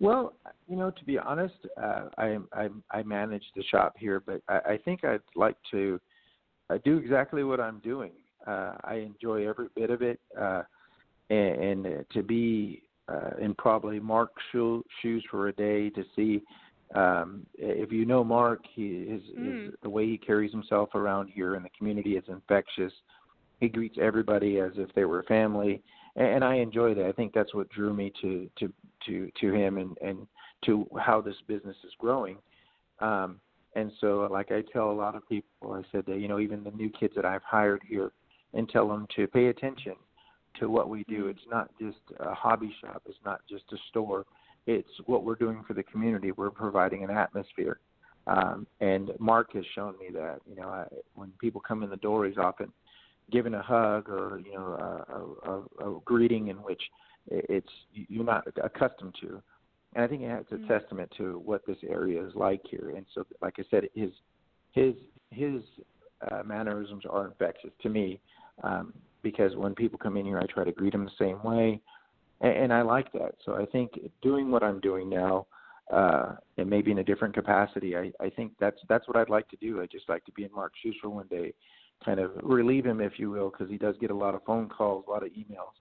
[0.00, 0.34] Well,
[0.68, 4.72] you know, to be honest, uh, I, I I manage the shop here, but I,
[4.72, 6.00] I think I'd like to
[6.70, 8.12] uh, do exactly what I'm doing.
[8.46, 10.62] Uh, I enjoy every bit of it, uh,
[11.30, 16.04] and, and uh, to be uh, in probably Mark's shoe, shoes for a day to
[16.14, 16.42] see
[16.94, 19.64] um, if you know Mark, he his, Mm.
[19.64, 22.92] his the way he carries himself around here in the community is infectious.
[23.60, 25.82] He greets everybody as if they were family,
[26.16, 27.06] and, and I enjoy that.
[27.06, 28.72] I think that's what drew me to to
[29.06, 30.26] to to him and and
[30.66, 32.36] to how this business is growing.
[33.00, 33.40] Um,
[33.74, 36.62] and so, like I tell a lot of people, I said that you know even
[36.62, 38.12] the new kids that I've hired here,
[38.52, 39.94] and tell them to pay attention
[40.60, 41.28] to what we do.
[41.28, 43.02] It's not just a hobby shop.
[43.06, 44.24] It's not just a store.
[44.66, 46.32] It's what we're doing for the community.
[46.32, 47.80] We're providing an atmosphere.
[48.26, 50.40] Um, and Mark has shown me that.
[50.48, 50.84] You know, I,
[51.14, 52.72] when people come in the door, he's often
[53.30, 55.04] given a hug or you know
[55.44, 56.82] a, a, a, greeting in which
[57.28, 59.42] it's you're not accustomed to.
[59.94, 60.68] And I think it's a Mm.
[60.68, 62.94] testament to what this area is like here.
[62.96, 64.10] And so, like I said, his
[64.72, 64.94] his
[65.30, 65.62] his
[66.30, 68.20] uh, mannerisms are infectious to me.
[68.62, 68.92] Um,
[69.22, 71.80] because when people come in here, I try to greet them the same way,
[72.40, 73.34] and, and I like that.
[73.44, 75.46] So I think doing what I'm doing now,
[75.92, 79.48] uh, and maybe in a different capacity, I, I think that's that's what I'd like
[79.50, 79.80] to do.
[79.80, 81.52] I just like to be in Mark's shoes for one day,
[82.04, 84.68] kind of relieve him, if you will, because he does get a lot of phone
[84.68, 85.74] calls, a lot of emails.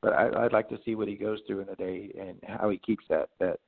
[0.00, 2.70] But I, I'd like to see what he goes through in a day and how
[2.70, 3.58] he keeps that that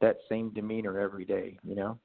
[0.00, 1.58] that same demeanor every day.
[1.62, 1.98] You know.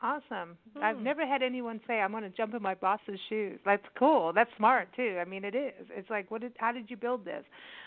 [0.00, 0.56] Awesome.
[0.76, 0.82] Hmm.
[0.82, 3.58] I've never had anyone say I'm going to jump in my boss's shoes.
[3.64, 4.32] That's cool.
[4.32, 5.18] That's smart too.
[5.20, 5.86] I mean, it is.
[5.90, 6.52] It's like, what did?
[6.58, 7.44] How did you build this?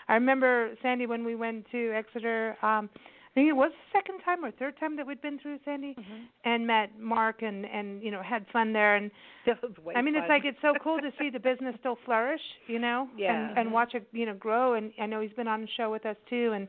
[0.09, 2.57] I remember Sandy when we went to Exeter.
[2.61, 5.59] um I think it was the second time or third time that we'd been through
[5.63, 6.23] Sandy, Mm-hmm.
[6.43, 8.97] and met Mark and and you know had fun there.
[8.97, 9.09] And
[9.45, 11.97] That was way I mean, it's like it's so cool to see the business still
[12.03, 13.33] flourish, you know, Yeah.
[13.33, 14.73] and and watch it, you know, grow.
[14.73, 16.67] And I know he's been on the show with us too, and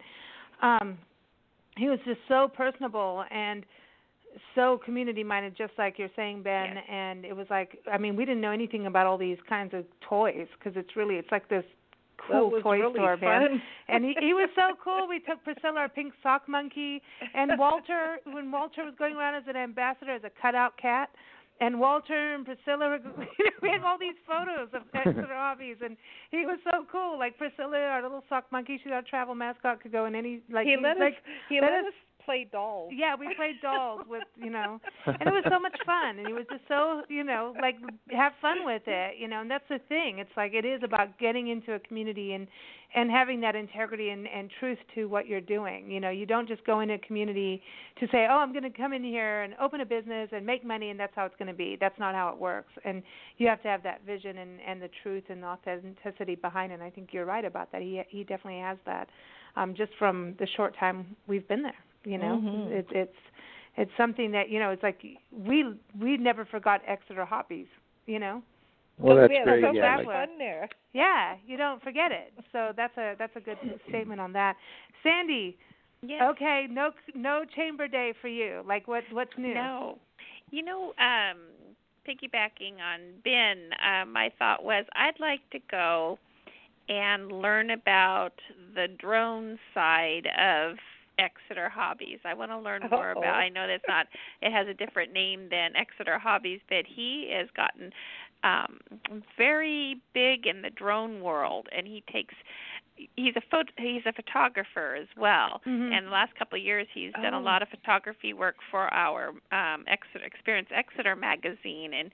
[0.63, 0.99] um,
[1.77, 3.65] he was just so personable and
[4.55, 6.75] so community minded, just like you're saying, Ben.
[6.75, 6.85] Yes.
[6.89, 9.85] And it was like, I mean, we didn't know anything about all these kinds of
[10.09, 11.65] toys because it's really, it's like this
[12.27, 13.61] cool toy really store, man.
[13.89, 15.09] And he he was so cool.
[15.09, 17.03] We took Priscilla, our pink sock monkey,
[17.35, 21.11] and Walter when Walter was going around as an ambassador as a cutout cat.
[21.61, 22.99] And Walter and Priscilla, were,
[23.63, 25.97] we had all these photos of Exeter hobbies, and
[26.33, 27.19] he was so cool.
[27.19, 30.67] Like Priscilla, our little sock monkey, she's our travel mascot, could go in any like
[30.67, 31.19] he let like us
[31.49, 32.93] he let let us play dolls.
[32.95, 36.33] yeah, we played dolls with you know, and it was so much fun, and he
[36.33, 37.77] was just so you know like
[38.11, 40.19] have fun with it, you know, and that's the thing.
[40.19, 42.47] It's like it is about getting into a community and
[42.95, 45.91] and having that integrity and and truth to what you're doing.
[45.91, 47.63] You know, you don't just go into a community
[48.01, 50.65] to say, oh, I'm going to come in here and open a business and make
[50.65, 51.77] money, and that's how it's going to be.
[51.81, 53.03] That's not how it works, and
[53.39, 56.77] you have to have that vision and and the truth and authenticity behind it.
[56.77, 57.83] And I think you're right about that.
[57.83, 59.09] He he definitely has that,
[59.57, 61.75] um, just from the short time we've been there
[62.05, 62.71] you know Mhm.
[62.71, 63.17] it's it's
[63.77, 65.01] it's something that you know it's like
[65.31, 65.65] we
[65.99, 67.67] we never forgot exeter hobbies
[68.07, 68.43] you know
[68.99, 69.63] Well, that's we great.
[69.65, 70.69] so yeah, like- fun there.
[70.93, 74.57] yeah you don't forget it so that's a that's a good statement on that
[75.03, 75.57] sandy
[76.05, 76.23] Yes.
[76.33, 79.99] okay no no chamber day for you like what what's new No.
[80.51, 81.39] You know, um,
[82.07, 86.19] piggybacking on Ben, uh, my thought was I'd like to go
[86.91, 88.35] and learn about
[88.75, 90.77] the drone side of
[91.19, 92.19] Exeter Hobbies.
[92.25, 93.21] I want to learn more Uh-oh.
[93.21, 93.35] about.
[93.37, 94.07] I know that's not.
[94.41, 97.93] It has a different name than Exeter Hobbies, but he has gotten
[98.45, 98.81] um
[99.39, 102.35] very big in the drone world, and he takes.
[103.17, 105.93] He's a photo, he's a photographer as well, Mhm.
[105.93, 107.43] and the last couple of years he's done a Oh.
[107.43, 112.11] lot of photography work for our um Exeter Experience Exeter magazine and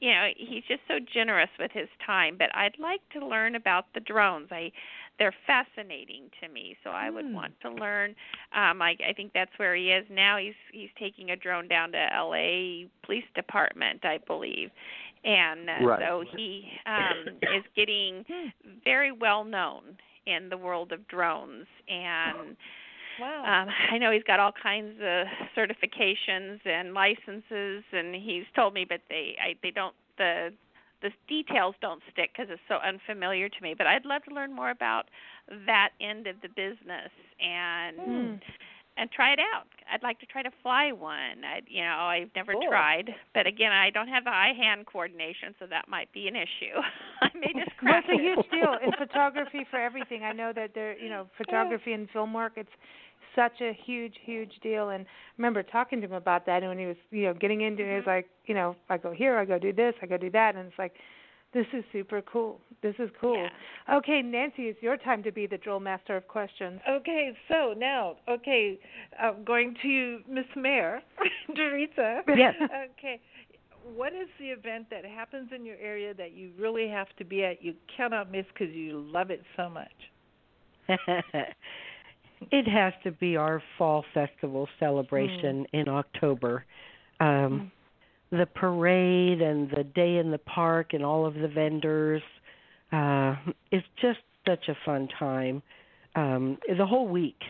[0.00, 3.86] you know he's just so generous with his time but I'd like to learn about
[3.94, 4.48] the drones.
[4.50, 4.70] I
[5.18, 7.34] they're fascinating to me so I would Hmm.
[7.34, 8.10] want to learn
[8.54, 10.36] um I I think that's where he is now.
[10.38, 14.70] He's he's taking a drone down to LA Police Department I believe.
[15.24, 15.98] And uh, Right.
[15.98, 18.24] so he um is getting
[18.84, 21.66] very well known in the world of drones.
[21.88, 22.56] And
[23.18, 23.44] Wow.
[23.44, 28.84] um, I know he's got all kinds of certifications and licenses, and he's told me,
[28.88, 30.50] but they I, they don't the
[31.02, 33.74] the details don't stick because it's so unfamiliar to me.
[33.76, 35.04] But I'd love to learn more about
[35.66, 38.40] that end of the business and Mm.
[38.96, 39.66] And try it out.
[39.92, 41.44] I'd like to try to fly one.
[41.44, 42.68] I you know I've never Cool.
[42.68, 46.78] tried, but again I don't have eye hand coordination, so that might be an issue.
[47.22, 50.22] I may just well, crash it's a huge deal in photography for everything.
[50.22, 52.52] I know that there, you know, photography and film work.
[52.56, 52.70] It's
[53.34, 54.90] such a huge, huge deal.
[54.90, 57.62] And I remember talking to him about that, and when he was, you know, getting
[57.62, 58.10] into it, he was mm-hmm.
[58.10, 60.68] like, you know, I go here, I go do this, I go do that, and
[60.68, 60.94] it's like,
[61.54, 62.60] this is super cool.
[62.82, 63.48] This is cool.
[63.88, 63.96] Yeah.
[63.96, 66.80] Okay, Nancy, it's your time to be the drill master of questions.
[66.88, 68.78] Okay, so now, okay,
[69.18, 71.00] I'm going to Miss Mayor,
[71.56, 72.20] Teresa.
[72.36, 72.54] Yes.
[72.98, 73.20] Okay,
[73.94, 77.44] what is the event that happens in your area that you really have to be
[77.44, 77.62] at?
[77.62, 79.88] You cannot miss because you love it so much.
[82.50, 86.64] it has to be our fall festival celebration in October.
[87.20, 87.70] Um
[88.38, 92.22] the parade and the day in the park and all of the vendors
[92.92, 93.34] uh
[93.70, 95.62] it's just such a fun time.
[96.14, 97.40] Um the whole week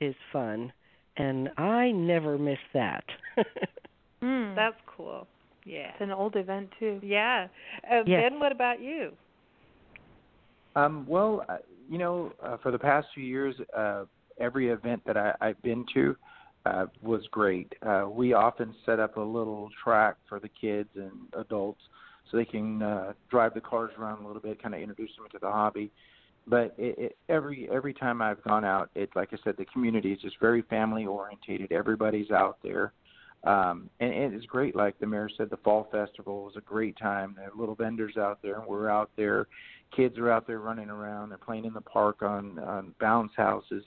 [0.00, 0.72] is fun
[1.16, 3.04] and I never miss that.
[4.22, 4.56] Mm.
[4.56, 5.26] That's cool.
[5.66, 5.90] Yeah.
[5.92, 6.98] it's an old event too.
[7.02, 7.48] Yeah.
[7.90, 8.30] Uh, Yes.
[8.30, 9.12] Ben, what about you?
[10.76, 14.04] Um, well, uh, you know, uh, for the past few years, uh,
[14.40, 16.14] every event that I, I've been to uh,
[17.02, 17.72] was great.
[17.82, 21.80] Uh, we often set up a little track for the kids and adults
[22.30, 25.26] so they can uh, drive the cars around a little bit, kind of introduce them
[25.30, 25.90] to the hobby.
[26.46, 30.12] But it, it, every every time I've gone out, it like I said, the community
[30.12, 31.72] is just very family orientated.
[31.72, 32.92] Everybody's out there.
[33.44, 36.96] Um, and, and it's great, like the mayor said, the fall festival was a great
[36.96, 37.34] time.
[37.36, 39.48] There are little vendors out there, and we're out there
[39.94, 41.28] kids are out there running around.
[41.28, 43.84] They're playing in the park on on bounce houses.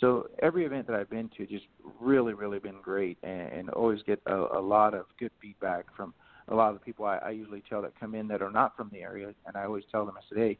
[0.00, 1.66] So every event that I've been to, just
[2.00, 6.12] really, really been great, and, and always get a, a lot of good feedback from
[6.48, 8.76] a lot of the people I, I usually tell that come in that are not
[8.76, 10.58] from the area, and I always tell them, I said, hey,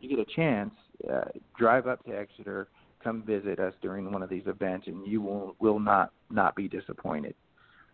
[0.00, 0.72] you get a chance,
[1.12, 1.24] uh,
[1.58, 2.68] drive up to Exeter,
[3.02, 6.68] come visit us during one of these events, and you will will not not be
[6.68, 7.34] disappointed.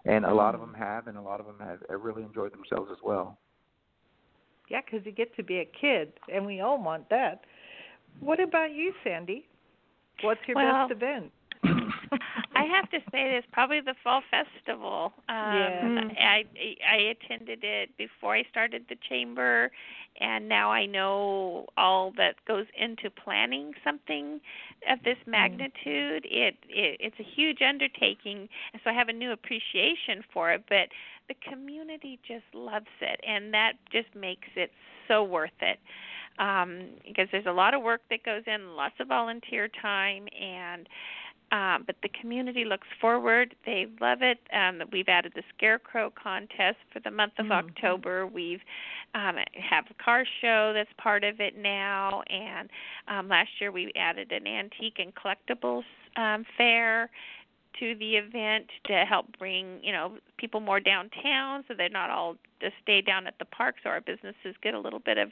[0.05, 2.53] and a lot of them have, and a lot of them have, have really enjoyed
[2.53, 3.39] themselves as well.
[4.69, 7.43] Yeah, because you get to be a kid, and we all want that.
[8.21, 9.47] What about you, Sandy?
[10.21, 11.33] What's your well, best event?
[12.55, 15.13] I have to say this probably the fall festival.
[15.29, 16.01] Um yeah.
[16.19, 16.45] I
[16.89, 19.71] I attended it before I started the chamber
[20.21, 24.41] and now I know all that goes into planning something
[24.91, 25.31] of this Mm.
[25.31, 26.27] magnitude.
[26.29, 30.65] It, it it's a huge undertaking and so I have a new appreciation for it,
[30.69, 30.89] but
[31.29, 34.71] the community just loves it and that just makes it
[35.09, 35.79] so worth it
[36.39, 40.89] um, because there's a lot of work that goes in, lots of volunteer time, and
[41.53, 43.55] um, but the community looks forward.
[43.67, 44.39] They love it.
[44.55, 47.69] Um, we've added the scarecrow contest for the month of Mm-hmm.
[47.69, 48.27] October.
[48.27, 48.63] We've
[49.15, 49.37] um,
[49.71, 52.71] have a car show that's part of it now, and
[53.09, 55.85] um, last year we added an antique and collectibles
[56.17, 57.11] um, fair
[57.79, 62.37] to the event to help bring you know people more downtown so they're not all
[62.61, 65.31] just stay down at the park so our businesses get a little bit of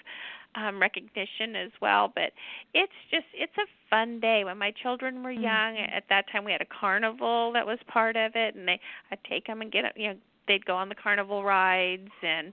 [0.55, 2.13] um recognition as well.
[2.15, 2.33] But
[2.75, 4.45] it's just it's a fun day.
[4.45, 8.17] When my children were young at that time we had a carnival that was part
[8.17, 8.81] of it and they
[9.11, 10.15] I'd take them and get you know
[10.49, 12.53] they'd go on the carnival rides and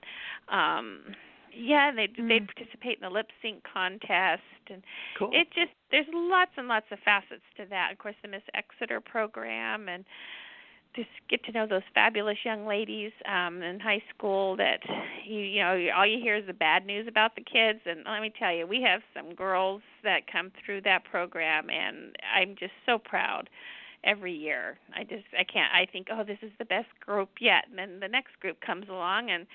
[0.49, 1.01] um
[1.55, 4.83] yeah they'd they'd participate in the lip sync contest and
[5.17, 5.29] Cool.
[5.33, 7.91] it just there's lots and lots of facets to that.
[7.93, 10.03] Of course, the Miss Exeter program and
[10.95, 14.79] just get to know those fabulous young ladies um in high school that
[15.25, 18.21] you you know all you hear is the bad news about the kids and let
[18.21, 22.73] me tell you we have some girls that come through that program and I'm just
[22.85, 23.49] so proud
[24.03, 24.77] every year.
[24.95, 27.99] I just I can't I think oh this is the best group yet and then
[27.99, 29.45] the next group comes along and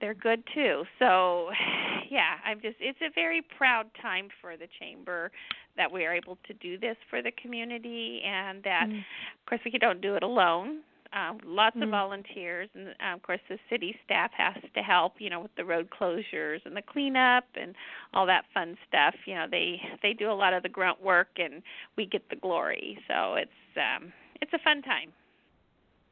[0.00, 0.84] they're good too.
[0.98, 1.50] So,
[2.10, 5.30] yeah, I'm just it's a very proud time for the chamber
[5.76, 8.98] that we are able to do this for the community and that Mm.
[8.98, 10.80] of course we don't do it alone.
[11.14, 11.90] Um, lots of Mm.
[11.90, 15.64] volunteers, and um, of course the city staff has to help, you know, with the
[15.64, 17.74] road closures and the cleanup and
[18.12, 19.14] all that fun stuff.
[19.24, 21.62] You know, they they do a lot of the grunt work, and
[21.96, 22.98] we get the glory.
[23.08, 25.10] So it's um, it's a fun time.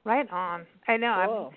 [0.04, 0.64] Right on.
[0.88, 1.12] I know.
[1.12, 1.54] I'm- Cool.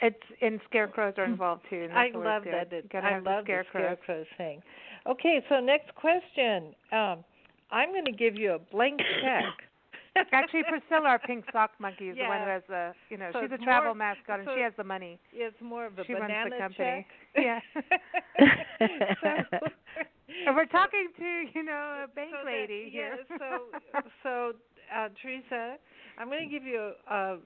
[0.00, 1.82] It's and scarecrows are involved too.
[1.90, 2.54] And I love good.
[2.54, 2.72] that.
[2.72, 3.66] It, I love the the scarecrows.
[4.06, 4.62] scarecrow thing.
[5.06, 6.74] Okay, so next question.
[6.92, 7.24] Um,
[7.70, 9.44] I'm going to give you a blank check.
[10.32, 12.92] Actually, Priscilla, our pink sock monkey, is the one who has the.
[13.10, 15.18] You know, So she's a travel more- mascot and so she has the money.
[15.32, 17.06] It's more of a She runs the banana company.
[17.34, 17.42] check.
[17.44, 17.60] Yeah.
[19.22, 19.58] so,
[20.46, 23.18] And we're talking to you know a bank so that- lady here.
[23.30, 24.52] Yeah, so so
[24.94, 25.76] uh Teresa,
[26.18, 27.36] I'm going to give you a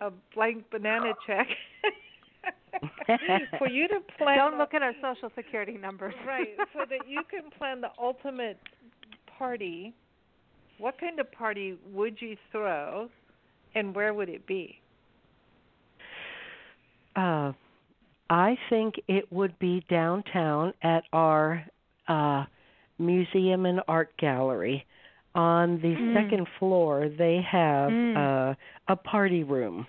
[0.00, 1.46] a blank banana check
[3.58, 6.14] for you to plan Don't the- look at our social security numbers.
[6.26, 8.58] right, so that you can plan the ultimate
[9.38, 9.94] party.
[10.78, 13.08] What kind of party would you throw
[13.74, 14.80] and where would it be?
[17.16, 17.52] Uh,
[18.28, 21.64] I think it would be downtown at our
[22.08, 22.44] uh,
[22.98, 24.84] museum and art gallery.
[25.34, 26.14] On the Mm.
[26.14, 28.16] second floor, they have Mm.
[28.16, 28.54] uh,
[28.88, 29.86] a party room,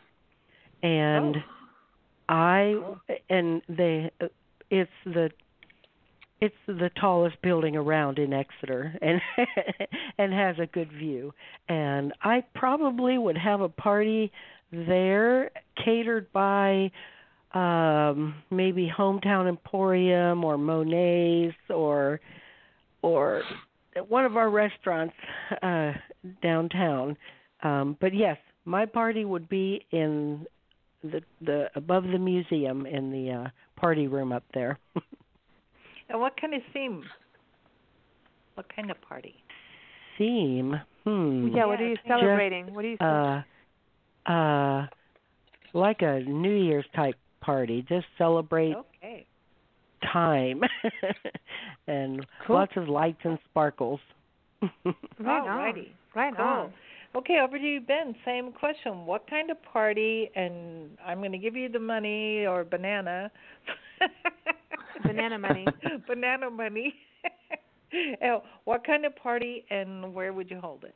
[0.81, 1.43] and Oh.
[2.27, 2.75] I
[3.29, 4.27] and they uh,
[4.71, 5.31] it's the
[6.41, 9.21] it's the tallest building around in Exeter and
[10.17, 11.33] and has a good view.
[11.69, 14.31] And I probably would have a party
[14.71, 15.51] there
[15.83, 16.91] catered by
[17.53, 22.19] um maybe Hometown Emporium or Monet's or
[23.03, 23.43] or
[24.07, 25.15] one of our restaurants
[25.61, 25.93] uh
[26.41, 27.17] downtown.
[27.63, 30.45] Um but yes, my party would be in
[31.03, 34.79] the the above the museum in the uh party room up there.
[36.07, 37.03] And what kind of theme?
[38.53, 39.35] What kind of party?
[40.19, 40.79] Theme.
[41.03, 41.47] Hmm.
[41.55, 42.73] Yeah, what are you Just, celebrating?
[42.73, 44.87] what are you uh uh
[45.73, 47.85] like a New Year's type party.
[47.87, 49.25] Just celebrate Okay.
[50.11, 50.61] Time
[51.87, 52.55] and Cool.
[52.57, 53.99] lots of lights and sparkles.
[55.19, 55.77] Right Alrighty.
[55.77, 55.85] on.
[56.15, 56.45] Right Cool.
[56.45, 56.73] on.
[57.15, 58.13] Okay, over to you, Ben.
[58.25, 59.05] Same question.
[59.05, 60.29] What kind of party?
[60.35, 63.31] And I'm going to give you the money or banana.
[65.03, 65.65] Banana money.
[66.07, 66.93] banana money.
[68.65, 70.95] What kind of party and where would you hold it?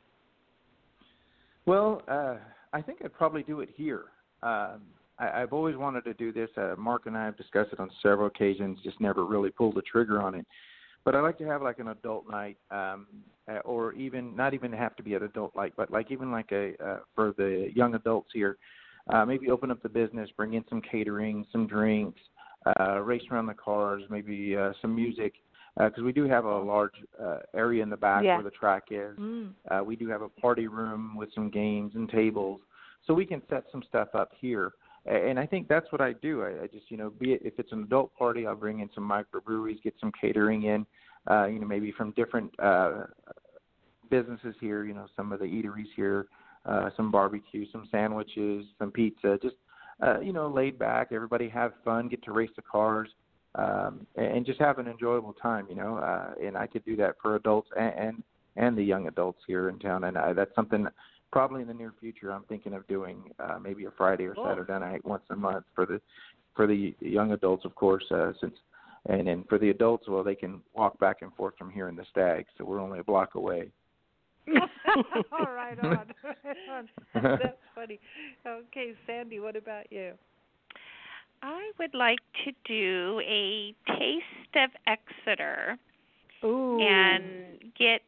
[1.66, 2.36] Well, uh,
[2.72, 4.04] I think I'd probably do it here.
[4.42, 4.80] Um,
[5.20, 6.48] I, I've always wanted to do this.
[6.56, 9.82] Uh, Mark and I have discussed it on several occasions, just never really pulled the
[9.82, 10.46] trigger on it.
[11.04, 13.06] But I like to have like an adult night, um,
[13.50, 16.50] uh, or even not even have to be an adult night, but like even like
[16.52, 18.58] a uh, for the young adults here,
[19.08, 22.20] uh, maybe open up the business, bring in some catering, some drinks,
[22.78, 25.32] uh, race around the cars, maybe uh, some music,
[25.78, 26.92] because we do have a large
[27.22, 28.34] uh, area in the back Yeah.
[28.34, 29.16] where the track is.
[29.18, 29.54] Mm.
[29.70, 32.60] Uh, we do have a party room with some games and tables.
[33.06, 34.72] so we can set some stuff up here.
[35.10, 36.42] And I think that's what I do.
[36.42, 38.88] I, I just, you know, be it if it's an adult party, I'll bring in
[38.94, 40.86] some microbreweries, get some catering in,
[41.28, 43.04] uh, you know, maybe from different uh,
[44.08, 44.84] businesses here.
[44.84, 46.26] You know, some of the eateries here,
[46.64, 49.38] uh, some barbecue, some sandwiches, some pizza.
[49.42, 49.56] Just,
[50.00, 51.08] uh, you know, laid back.
[51.10, 53.08] Everybody have fun, get to race the cars
[53.56, 55.96] um, and just have an enjoyable time, you know.
[55.96, 58.22] Uh, and I could do that for adults and and,
[58.56, 60.86] and the young adults here in town, and I, that's something
[61.32, 64.78] probably in the near future I'm thinking of doing, uh, maybe a Friday or Saturday
[64.78, 66.00] night once a month for the
[66.56, 68.54] for the young adults, of course, uh, since
[69.06, 71.96] and then for the adults, well, they can walk back and forth from here in
[71.96, 73.70] the Stag, so we're only a block away.
[75.32, 76.06] all right, on.
[76.70, 76.88] on.
[77.14, 77.98] That's funny.
[78.46, 80.12] Okay, Sandy, what about you?
[81.42, 85.78] I would like to do a taste of Exeter
[86.44, 86.78] Ooh.
[86.80, 88.02] and get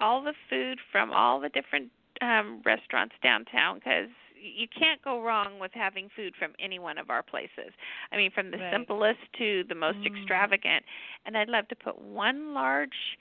[0.00, 1.90] all the food from all the different
[2.22, 4.08] um restaurants downtown because
[4.40, 7.72] you can't go wrong with having food from any one of our places.
[8.10, 8.72] I mean, from the Right.
[8.72, 10.06] simplest to the most Mm.
[10.06, 10.84] extravagant.
[11.26, 13.18] And I'd love to put one large,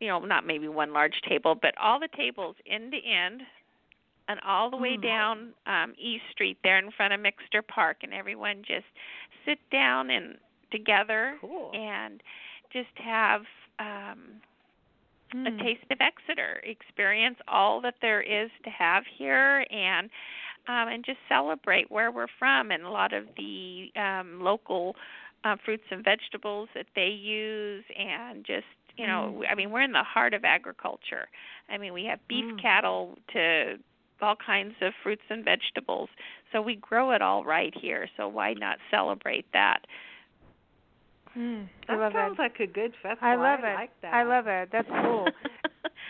[0.00, 3.42] you know, not maybe one large table, but all the tables end to end
[4.28, 5.02] and all the way Mm.
[5.02, 8.86] down um East Street there in front of Mixter Park and everyone just
[9.44, 10.38] sit down and
[10.70, 11.70] together Cool.
[11.74, 12.22] and
[12.72, 13.46] just have
[13.78, 14.40] um
[15.44, 15.58] a Mm.
[15.62, 20.10] taste of Exeter, experience all that there is to have here, and
[20.68, 24.96] um, and just celebrate where we're from and a lot of the um, local
[25.44, 28.66] uh, fruits and vegetables that they use, and just
[28.96, 31.28] you know, I mean, we're in the heart of agriculture.
[31.68, 32.60] I mean, we have beef Mm.
[32.60, 33.76] cattle to
[34.22, 36.08] all kinds of fruits and vegetables,
[36.50, 38.08] so we grow it all right here.
[38.16, 39.80] So why not celebrate that?
[41.36, 42.42] Mm, I That love sounds that.
[42.42, 43.28] like a good festival.
[43.28, 43.74] I love it.
[43.74, 44.14] like that.
[44.14, 44.68] I love it.
[44.72, 45.28] That's cool.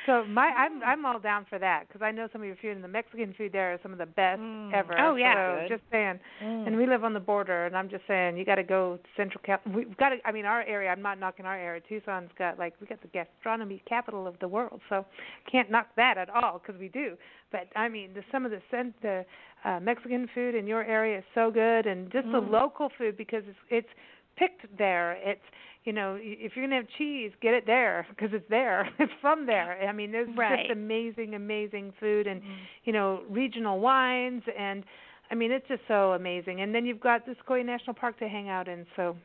[0.04, 2.70] So my I'm I'm all down for that because I know some of your food
[2.76, 4.72] and the Mexican food there is some of the best Mm.
[4.72, 4.96] ever.
[5.00, 5.34] Oh, yeah.
[5.34, 5.68] So Good.
[5.78, 6.66] just saying, Mm.
[6.68, 9.02] and we live on the border, and I'm just saying you got to go to
[9.16, 9.62] Central Cap.
[9.66, 10.16] We've got to.
[10.24, 10.90] I mean, our area.
[10.90, 11.80] I'm not knocking our area.
[11.88, 15.04] Tucson's got like we got the gastronomy capital of the world, so
[15.50, 17.16] can't knock that at all because we do.
[17.50, 19.24] But I mean, the some of the cent the
[19.64, 22.50] uh, Mexican food in your area is so good, and just the Mm.
[22.50, 23.88] local food because it's it's
[24.36, 25.12] picked there.
[25.22, 25.40] It's
[25.84, 28.88] you know, if you're gonna have cheese, get it there because it's there.
[28.98, 29.86] It's from there.
[29.88, 30.66] I mean, there's Right.
[30.66, 32.46] just amazing, amazing food and Mm.
[32.84, 34.84] you know regional wines and
[35.30, 36.60] I mean it's just so amazing.
[36.60, 38.86] And then you've got the Sequoia National Park to hang out in.
[38.96, 39.16] So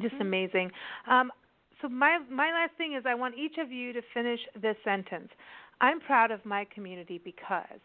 [0.00, 0.20] just Mhm.
[0.22, 0.72] amazing.
[1.06, 1.30] Um,
[1.80, 5.30] so my my last thing is I want each of you to finish this sentence.
[5.80, 7.80] I'm proud of my community because.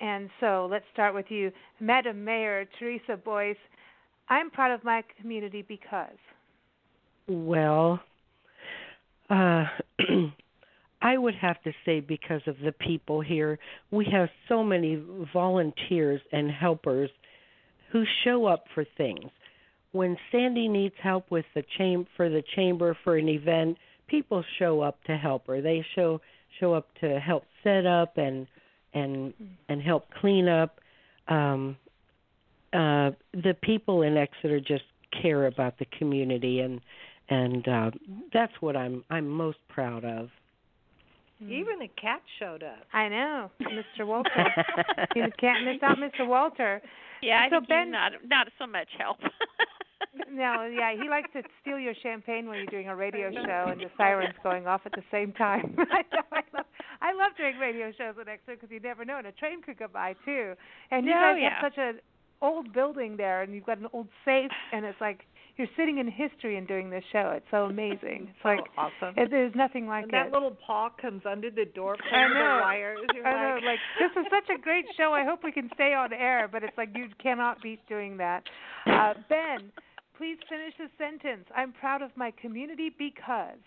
[0.00, 3.56] And so let's start with you, Madam Mayor Teresa Boyce.
[4.28, 6.16] I'm proud of my community because.
[7.28, 8.00] Well,
[9.30, 9.64] uh,
[11.02, 13.58] I would have to say because of the people here,
[13.90, 15.02] we have so many
[15.32, 17.10] volunteers and helpers
[17.92, 19.30] who show up for things.
[19.92, 24.80] When Sandy needs help with the cham- for the chamber for an event, people show
[24.80, 25.62] up to help her.
[25.62, 26.20] They show
[26.60, 28.46] show up to help set up and
[28.92, 29.32] and
[29.68, 30.80] and help clean up.
[31.28, 31.76] Um,
[32.72, 34.84] uh, the people in Exeter just
[35.22, 36.80] care about the community and
[37.30, 37.90] and uh,
[38.32, 40.30] that's what I'm I'm most proud of.
[41.40, 42.84] Even the cat showed up.
[42.92, 44.04] I know, Mr.
[44.04, 44.46] Walter.
[45.14, 46.26] you can't miss out Mr.
[46.26, 46.82] Walter.
[47.22, 49.18] Yeah, I So think Ben- he's not not so much help.
[50.30, 53.80] No, yeah, he likes to steal your champagne when you're doing a radio show and
[53.80, 55.74] the sirens going off at the same time.
[55.78, 56.66] I know, I love,
[57.00, 59.78] I love doing radio shows in Exeter because you never know, and a train could
[59.78, 60.54] go by too.
[60.90, 61.60] And you guys yeah.
[61.60, 62.00] have such an
[62.40, 65.20] old building there, and you've got an old safe, and it's like
[65.56, 67.32] you're sitting in history and doing this show.
[67.34, 68.28] It's so amazing.
[68.30, 69.14] It's like so awesome.
[69.16, 70.32] it, there's nothing like and that it.
[70.32, 72.98] little paw comes under the door, I pulling the wires.
[73.14, 75.12] You're I know, like, like this is such a great show.
[75.12, 78.44] I hope we can stay on air, but it's like you cannot beat doing that.
[78.86, 79.72] Uh, ben,
[80.16, 81.46] please finish the sentence.
[81.54, 83.58] I'm proud of my community because.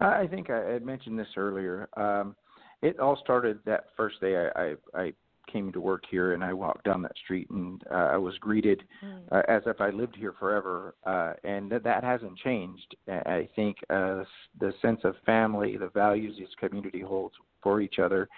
[0.00, 1.88] I I think I had mentioned this earlier.
[1.96, 2.36] Um,
[2.82, 5.12] it all started that first day I, I, I
[5.46, 8.82] came to work here, and I walked down that street, and uh, I was greeted
[9.30, 12.96] uh, as if I lived here forever, uh, and that, that hasn't changed.
[13.08, 14.24] I I think uh,
[14.60, 18.28] the sense of family, the values this community holds for each other,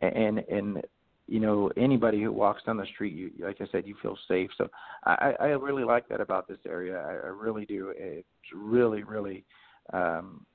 [0.00, 0.82] and and
[1.26, 4.50] you know anybody who walks down the street, you like I said, you feel safe.
[4.58, 4.68] So
[5.04, 6.98] I, I really like that about this area.
[6.98, 7.92] I, I really do.
[7.96, 9.44] It's really, really.
[9.92, 10.46] Um,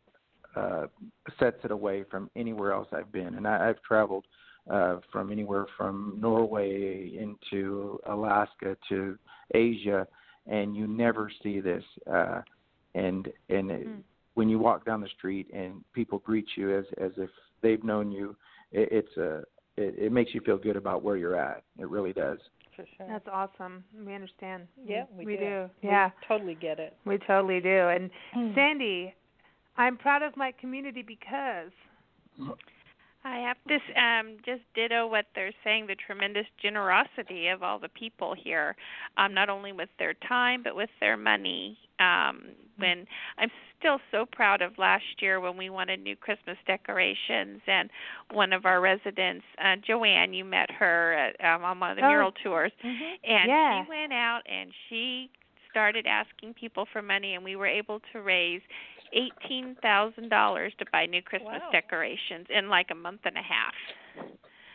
[0.55, 0.87] uh,
[1.39, 3.35] sets it away from anywhere else I've been.
[3.35, 4.25] And I, I've traveled
[4.69, 9.17] uh, from anywhere from Norway into Alaska to
[9.53, 10.07] Asia,
[10.47, 11.83] and you never see this.
[12.11, 12.41] Uh,
[12.95, 13.87] and and it,
[14.35, 17.29] when you walk down the street and people greet you as as if
[17.61, 18.35] they've known you,
[18.71, 19.43] it, it's a
[19.77, 21.63] it, it makes you feel good about where you're at.
[21.77, 22.37] It really does.
[22.75, 23.07] For sure.
[23.09, 23.83] That's awesome.
[24.05, 24.67] We understand.
[24.85, 25.69] yeah, we, we do.
[25.83, 26.95] We Yeah, totally get it.
[27.05, 27.89] we totally do.
[27.89, 28.55] And Mm.
[28.55, 29.13] Sandy,
[29.77, 31.71] I'm proud of my community because
[33.25, 37.89] I have to um, just ditto what they're saying the tremendous generosity of all the
[37.89, 38.75] people here,
[39.17, 41.77] um, not only with their time, but with their money.
[41.99, 42.43] Um,
[42.77, 43.05] when
[43.37, 47.89] I'm still so proud of last year when we wanted new Christmas decorations, and
[48.31, 52.03] one of our residents, uh, Joanne, you met her at, um, on one of the
[52.03, 52.07] Oh.
[52.07, 53.83] mural tours, and Yeah.
[53.83, 55.29] she went out and she
[55.69, 58.61] started asking people for money, and we were able to raise
[59.13, 61.69] eighteen thousand dollars to buy new Christmas Wow.
[61.71, 63.73] decorations in like a month and a half.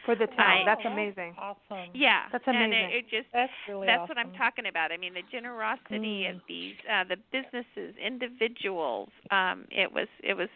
[0.05, 0.39] for the town.
[0.39, 1.35] I- That's amazing.
[1.39, 1.89] Awesome.
[1.95, 2.91] Yeah, That's And amazing.
[2.91, 4.17] it, it just That's really that's awesome.
[4.17, 4.93] what I'm talking about.
[4.93, 6.35] I mean, the generosity Mm.
[6.37, 9.09] of these uh the businesses, individuals.
[9.31, 10.49] Um it was it was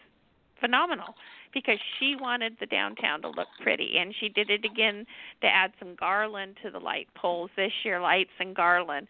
[0.60, 1.14] phenomenal
[1.54, 5.06] because she wanted the downtown to look pretty and she did it again
[5.40, 9.06] to add some garland to the light poles this year, lights and garland.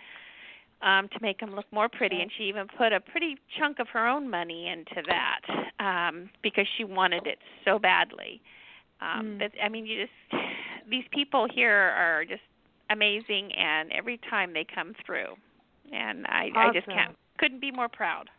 [0.81, 3.89] Um, to make them look more pretty, and she even put a pretty chunk of
[3.89, 5.41] her own money into that
[5.81, 8.41] um, because she wanted it so badly.
[9.01, 9.39] Um, Mm.
[9.39, 10.43] But I mean, you just
[10.89, 12.43] these people here are just
[12.91, 15.35] amazing, and every time they come through,
[15.93, 18.31] and I I just can't couldn't be more proud.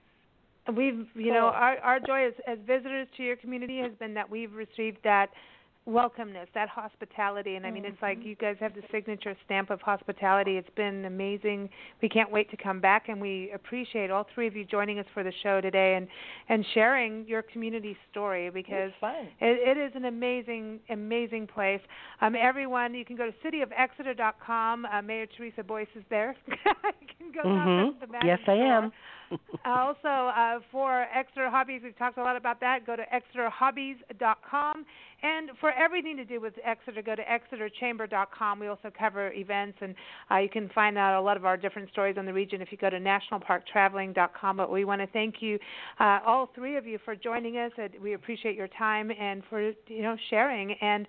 [0.76, 4.30] We've, you know, our our joy as as visitors to your community has been that
[4.30, 5.30] we've received that
[5.90, 9.82] welcomeness, that hospitality, and I mean, it's like you guys have the signature stamp of
[9.82, 10.58] hospitality.
[10.58, 11.70] It's been amazing.
[12.02, 15.06] We can't wait to come back, and we appreciate all three of you joining us
[15.14, 16.08] for the show today and
[16.48, 18.92] and sharing your community story because
[19.42, 21.82] it, it is an amazing, amazing place.
[22.22, 24.86] Um, everyone, you can go to cityofexeter.com.
[24.86, 26.36] Uh, Mayor Teresa Boyce is there.
[26.48, 26.54] you
[27.18, 28.00] can go Mhm.
[28.00, 28.92] to the Yes, I am.
[29.66, 32.86] also, uh, for Exeter Hobbies, we've talked a lot about that.
[32.86, 34.86] Go to exeterhobbies.com.
[35.22, 38.60] And for everything to do with Exeter, go to exeterchamber.com.
[38.60, 39.94] We also cover events, and
[40.32, 42.72] uh, you can find out a lot of our different stories on the region if
[42.72, 44.58] you go to nationalparktraveling.com.
[44.58, 45.60] But we want to thank you,
[46.00, 47.72] uh, all three of you, for joining us.
[48.02, 50.72] We appreciate your time and for you know sharing.
[50.74, 51.06] And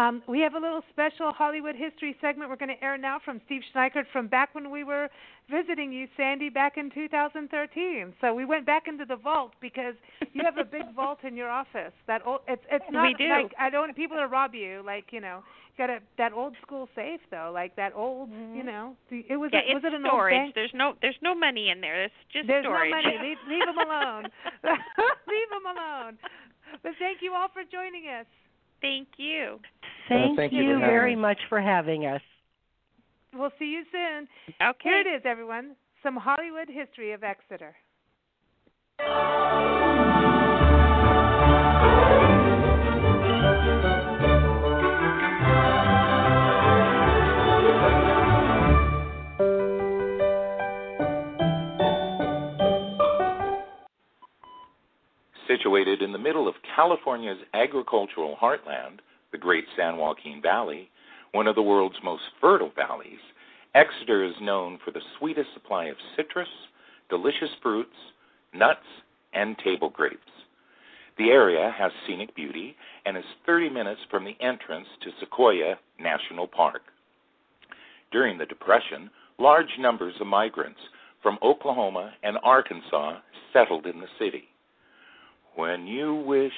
[0.00, 3.40] um, we have a little special Hollywood history segment we're going to air now from
[3.46, 5.08] Steve Schneikert from back when we were
[5.50, 8.14] visiting you, Sandy, back in 2013.
[8.20, 9.94] So we went back into the vault because
[10.32, 11.92] you have a big vault in your office.
[12.06, 13.28] That old, it's it's not We do.
[13.28, 14.82] like I don't want people to rob you.
[14.86, 15.42] Like you know,
[15.76, 18.96] got a that old school safe though, like that old you know.
[19.10, 20.34] It was yeah, a, was it an storage.
[20.34, 20.54] old bank?
[20.54, 22.04] There's no there's no money in there.
[22.04, 22.90] It's just There's storage.
[22.90, 23.16] no money.
[23.20, 24.24] Leave, leave them alone.
[25.28, 26.18] leave them alone.
[26.82, 28.26] But thank you all for joining us.
[28.80, 29.58] Thank you.
[29.62, 31.20] Uh, thank, thank you you very us.
[31.20, 32.22] much for having us.
[33.34, 34.26] We'll see you soon.
[34.60, 34.80] Okay.
[34.82, 35.76] Here it is, everyone.
[36.02, 37.74] Some Hollywood history of Exeter.
[55.50, 59.00] Situated in the middle of California's agricultural heartland,
[59.32, 60.88] the Great San Joaquin Valley,
[61.32, 63.18] one of the world's most fertile valleys,
[63.74, 66.48] Exeter is known for the sweetest supply of citrus,
[67.08, 67.96] delicious fruits,
[68.54, 68.86] nuts,
[69.32, 70.20] and table grapes.
[71.18, 76.46] The area has scenic beauty and is 30 minutes from the entrance to Sequoia National
[76.46, 76.82] Park.
[78.12, 80.80] During the Depression, large numbers of migrants
[81.24, 83.18] from Oklahoma and Arkansas
[83.52, 84.44] settled in the city.
[85.56, 86.52] When you wish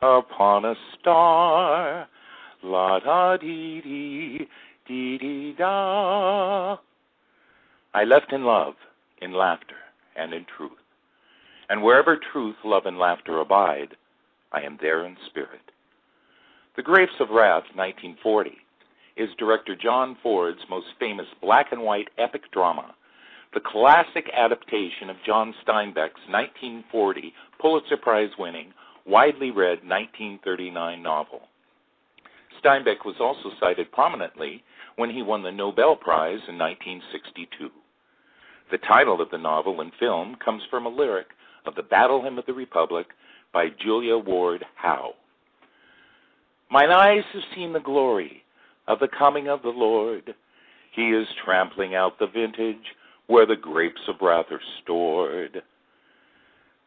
[0.00, 2.08] upon a star,
[2.62, 4.48] la da dee dee,
[4.86, 6.76] dee dee da.
[7.94, 8.74] I left in love,
[9.20, 9.76] in laughter,
[10.16, 10.72] and in truth.
[11.68, 13.96] And wherever truth, love, and laughter abide,
[14.52, 15.60] I am there in spirit.
[16.76, 18.52] The Grapes of Wrath, 1940,
[19.16, 22.94] is director John Ford's most famous black and white epic drama,
[23.54, 28.72] the classic adaptation of John Steinbeck's 1940 Pulitzer Prize winning,
[29.06, 31.40] widely read 1939 novel.
[32.62, 34.62] Steinbeck was also cited prominently
[34.96, 37.70] when he won the Nobel Prize in 1962.
[38.70, 41.28] The title of the novel and film comes from a lyric
[41.64, 43.06] of the Battle Hymn of the Republic
[43.52, 45.14] by Julia Ward Howe.
[46.70, 48.42] Mine eyes have seen the glory
[48.86, 50.34] of the coming of the Lord.
[50.92, 52.76] He is trampling out the vintage
[53.28, 55.62] where the grapes of wrath are stored.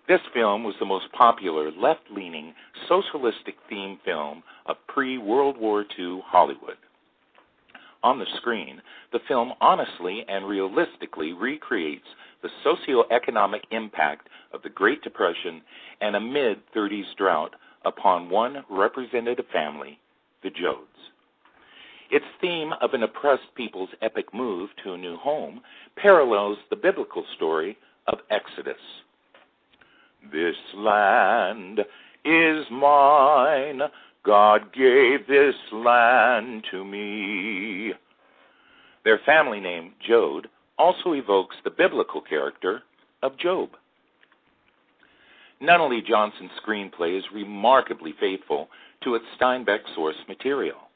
[0.08, 2.54] This film was the most popular left leaning
[2.90, 6.78] socialistic theme film of pre World War II Hollywood.
[8.04, 8.82] On the screen,
[9.14, 12.08] the film honestly and realistically recreates
[12.42, 15.62] the socioeconomic impact of the Great Depression
[16.02, 17.54] and a mid 30s drought
[17.86, 20.00] upon one representative family,
[20.44, 20.91] the Joads.
[22.12, 25.62] Its theme of an oppressed people's epic move to a new home
[25.96, 27.78] parallels the biblical story
[28.08, 28.76] of Exodus.
[30.30, 31.80] This land
[32.26, 33.82] is mine.
[34.26, 37.94] God gave this land to me.
[39.06, 40.48] Their family name, Joad,
[40.78, 42.84] also evokes the biblical character
[43.24, 43.70] of Job.
[45.62, 48.68] Nunnally Johnson's screenplay is remarkably faithful
[49.06, 50.91] to its Steinbeck source material.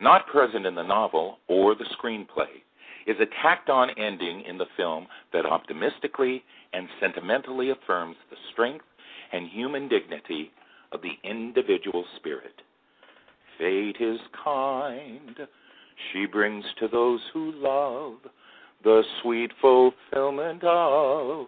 [0.00, 2.62] Not present in the novel or the screenplay
[3.06, 8.84] is a tacked on ending in the film that optimistically and sentimentally affirms the strength
[9.32, 10.50] and human dignity
[10.92, 12.62] of the individual spirit.
[13.58, 15.36] Fate is kind.
[16.12, 18.18] She brings to those who love
[18.84, 21.46] the sweet fulfillment of.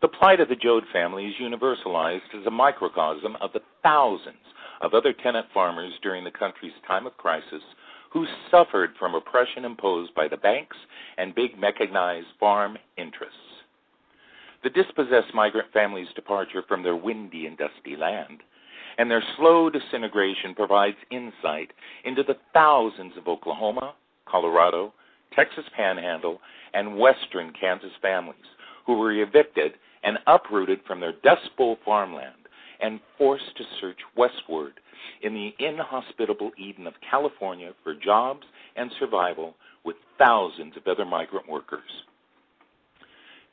[0.00, 4.36] The plight of the Joad family is universalized as a microcosm of the thousands
[4.84, 7.62] of other tenant farmers during the country's time of crisis
[8.12, 10.76] who suffered from oppression imposed by the banks
[11.16, 13.38] and big mechanized farm interests.
[14.62, 18.42] The dispossessed migrant families' departure from their windy and dusty land
[18.98, 21.72] and their slow disintegration provides insight
[22.04, 23.94] into the thousands of Oklahoma,
[24.26, 24.92] Colorado,
[25.34, 26.40] Texas Panhandle,
[26.74, 28.36] and western Kansas families
[28.86, 29.72] who were evicted
[30.04, 32.43] and uprooted from their Dust Bowl farmland
[32.84, 34.74] and forced to search westward
[35.22, 38.46] in the inhospitable Eden of California for jobs
[38.76, 39.54] and survival
[39.84, 41.90] with thousands of other migrant workers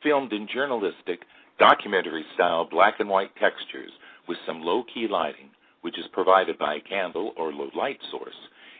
[0.04, 1.22] filmed in journalistic,
[1.60, 3.92] documentary style black and white textures
[4.28, 5.50] with some low key lighting,
[5.82, 8.36] which is provided by a candle or low light source,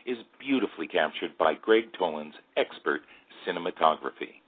[0.06, 3.02] is beautifully captured by Gregg Toland's expert
[3.46, 4.40] cinematography.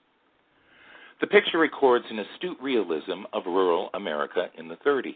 [1.21, 5.15] The picture records an astute realism of rural America in the 30s.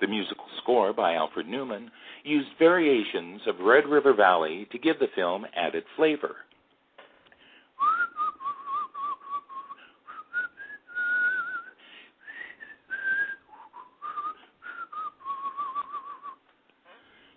[0.00, 1.90] The musical score by Alfred Newman
[2.22, 6.36] used variations of Red River Valley to give the film added flavor.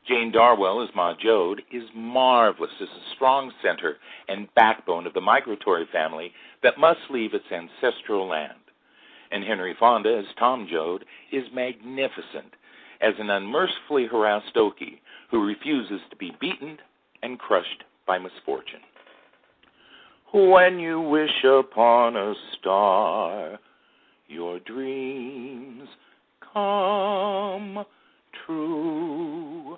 [0.07, 3.95] Jane Darwell as Ma Joad is marvelous as a strong center
[4.27, 6.31] and backbone of the migratory family
[6.63, 8.59] that must leave its ancestral land.
[9.31, 12.53] And Henry Fonda as Tom Joad is magnificent
[13.01, 14.99] as an unmercifully harassed Okie
[15.29, 16.77] who refuses to be beaten
[17.23, 18.81] and crushed by misfortune.
[20.33, 23.59] When you wish upon a star,
[24.27, 25.87] your dreams
[26.53, 27.85] come
[28.45, 29.77] true.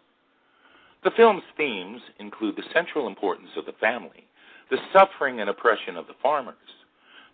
[1.04, 4.26] The film's themes include the central importance of the family,
[4.70, 6.56] the suffering and oppression of the farmers,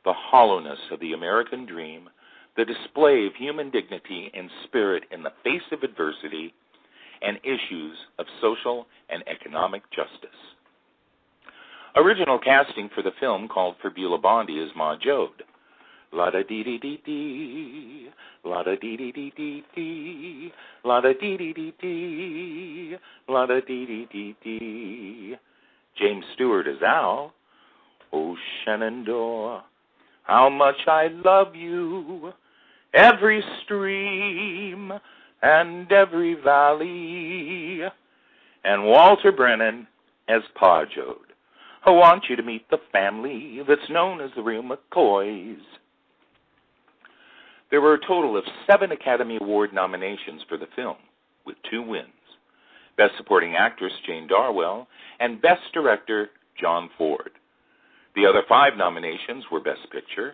[0.05, 2.09] the hollowness of the American dream,
[2.57, 6.53] the display of human dignity and spirit in the face of adversity,
[7.21, 10.30] and issues of social and economic justice.
[11.95, 15.43] Original casting for the film called for Beulah Bondi as Ma Joad.
[16.11, 18.09] La da dee dee dee dee,
[18.43, 20.51] la da dee dee dee dee dee,
[20.84, 22.97] la da dee dee dee dee,
[23.27, 25.35] la da dee dee dee dee.
[25.95, 27.34] James Stewart as Al.
[28.11, 29.63] Oh Shenandoah,
[30.30, 32.31] how much I love you.
[32.93, 34.93] Every stream
[35.41, 37.81] and every valley.
[38.64, 39.88] And Walter Brennan
[40.27, 40.85] as Pa
[41.84, 45.57] I want you to meet the family that's known as the real McCoys.
[47.72, 50.97] There were a total of seven Academy Award nominations for the film,
[51.45, 52.07] with two wins
[52.97, 54.88] Best Supporting Actress Jane Darwell
[55.19, 56.30] and Best Director
[56.60, 57.31] John Ford.
[58.15, 60.34] The other five nominations were Best Picture,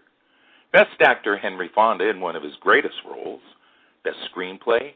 [0.72, 3.42] Best Actor Henry Fonda in one of his greatest roles,
[4.04, 4.92] Best Screenplay,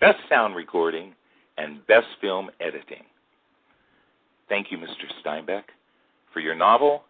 [0.00, 1.14] Best Sound Recording,
[1.58, 3.04] and Best Film Editing.
[4.48, 5.06] Thank you, Mr.
[5.24, 5.64] Steinbeck,
[6.32, 7.02] for your novel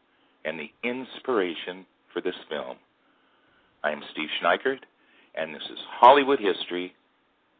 [0.44, 2.76] and the inspiration for this film.
[3.82, 4.80] I am Steve Schneikert,
[5.34, 6.94] and this is Hollywood History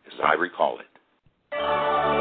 [0.07, 2.20] as I recall it.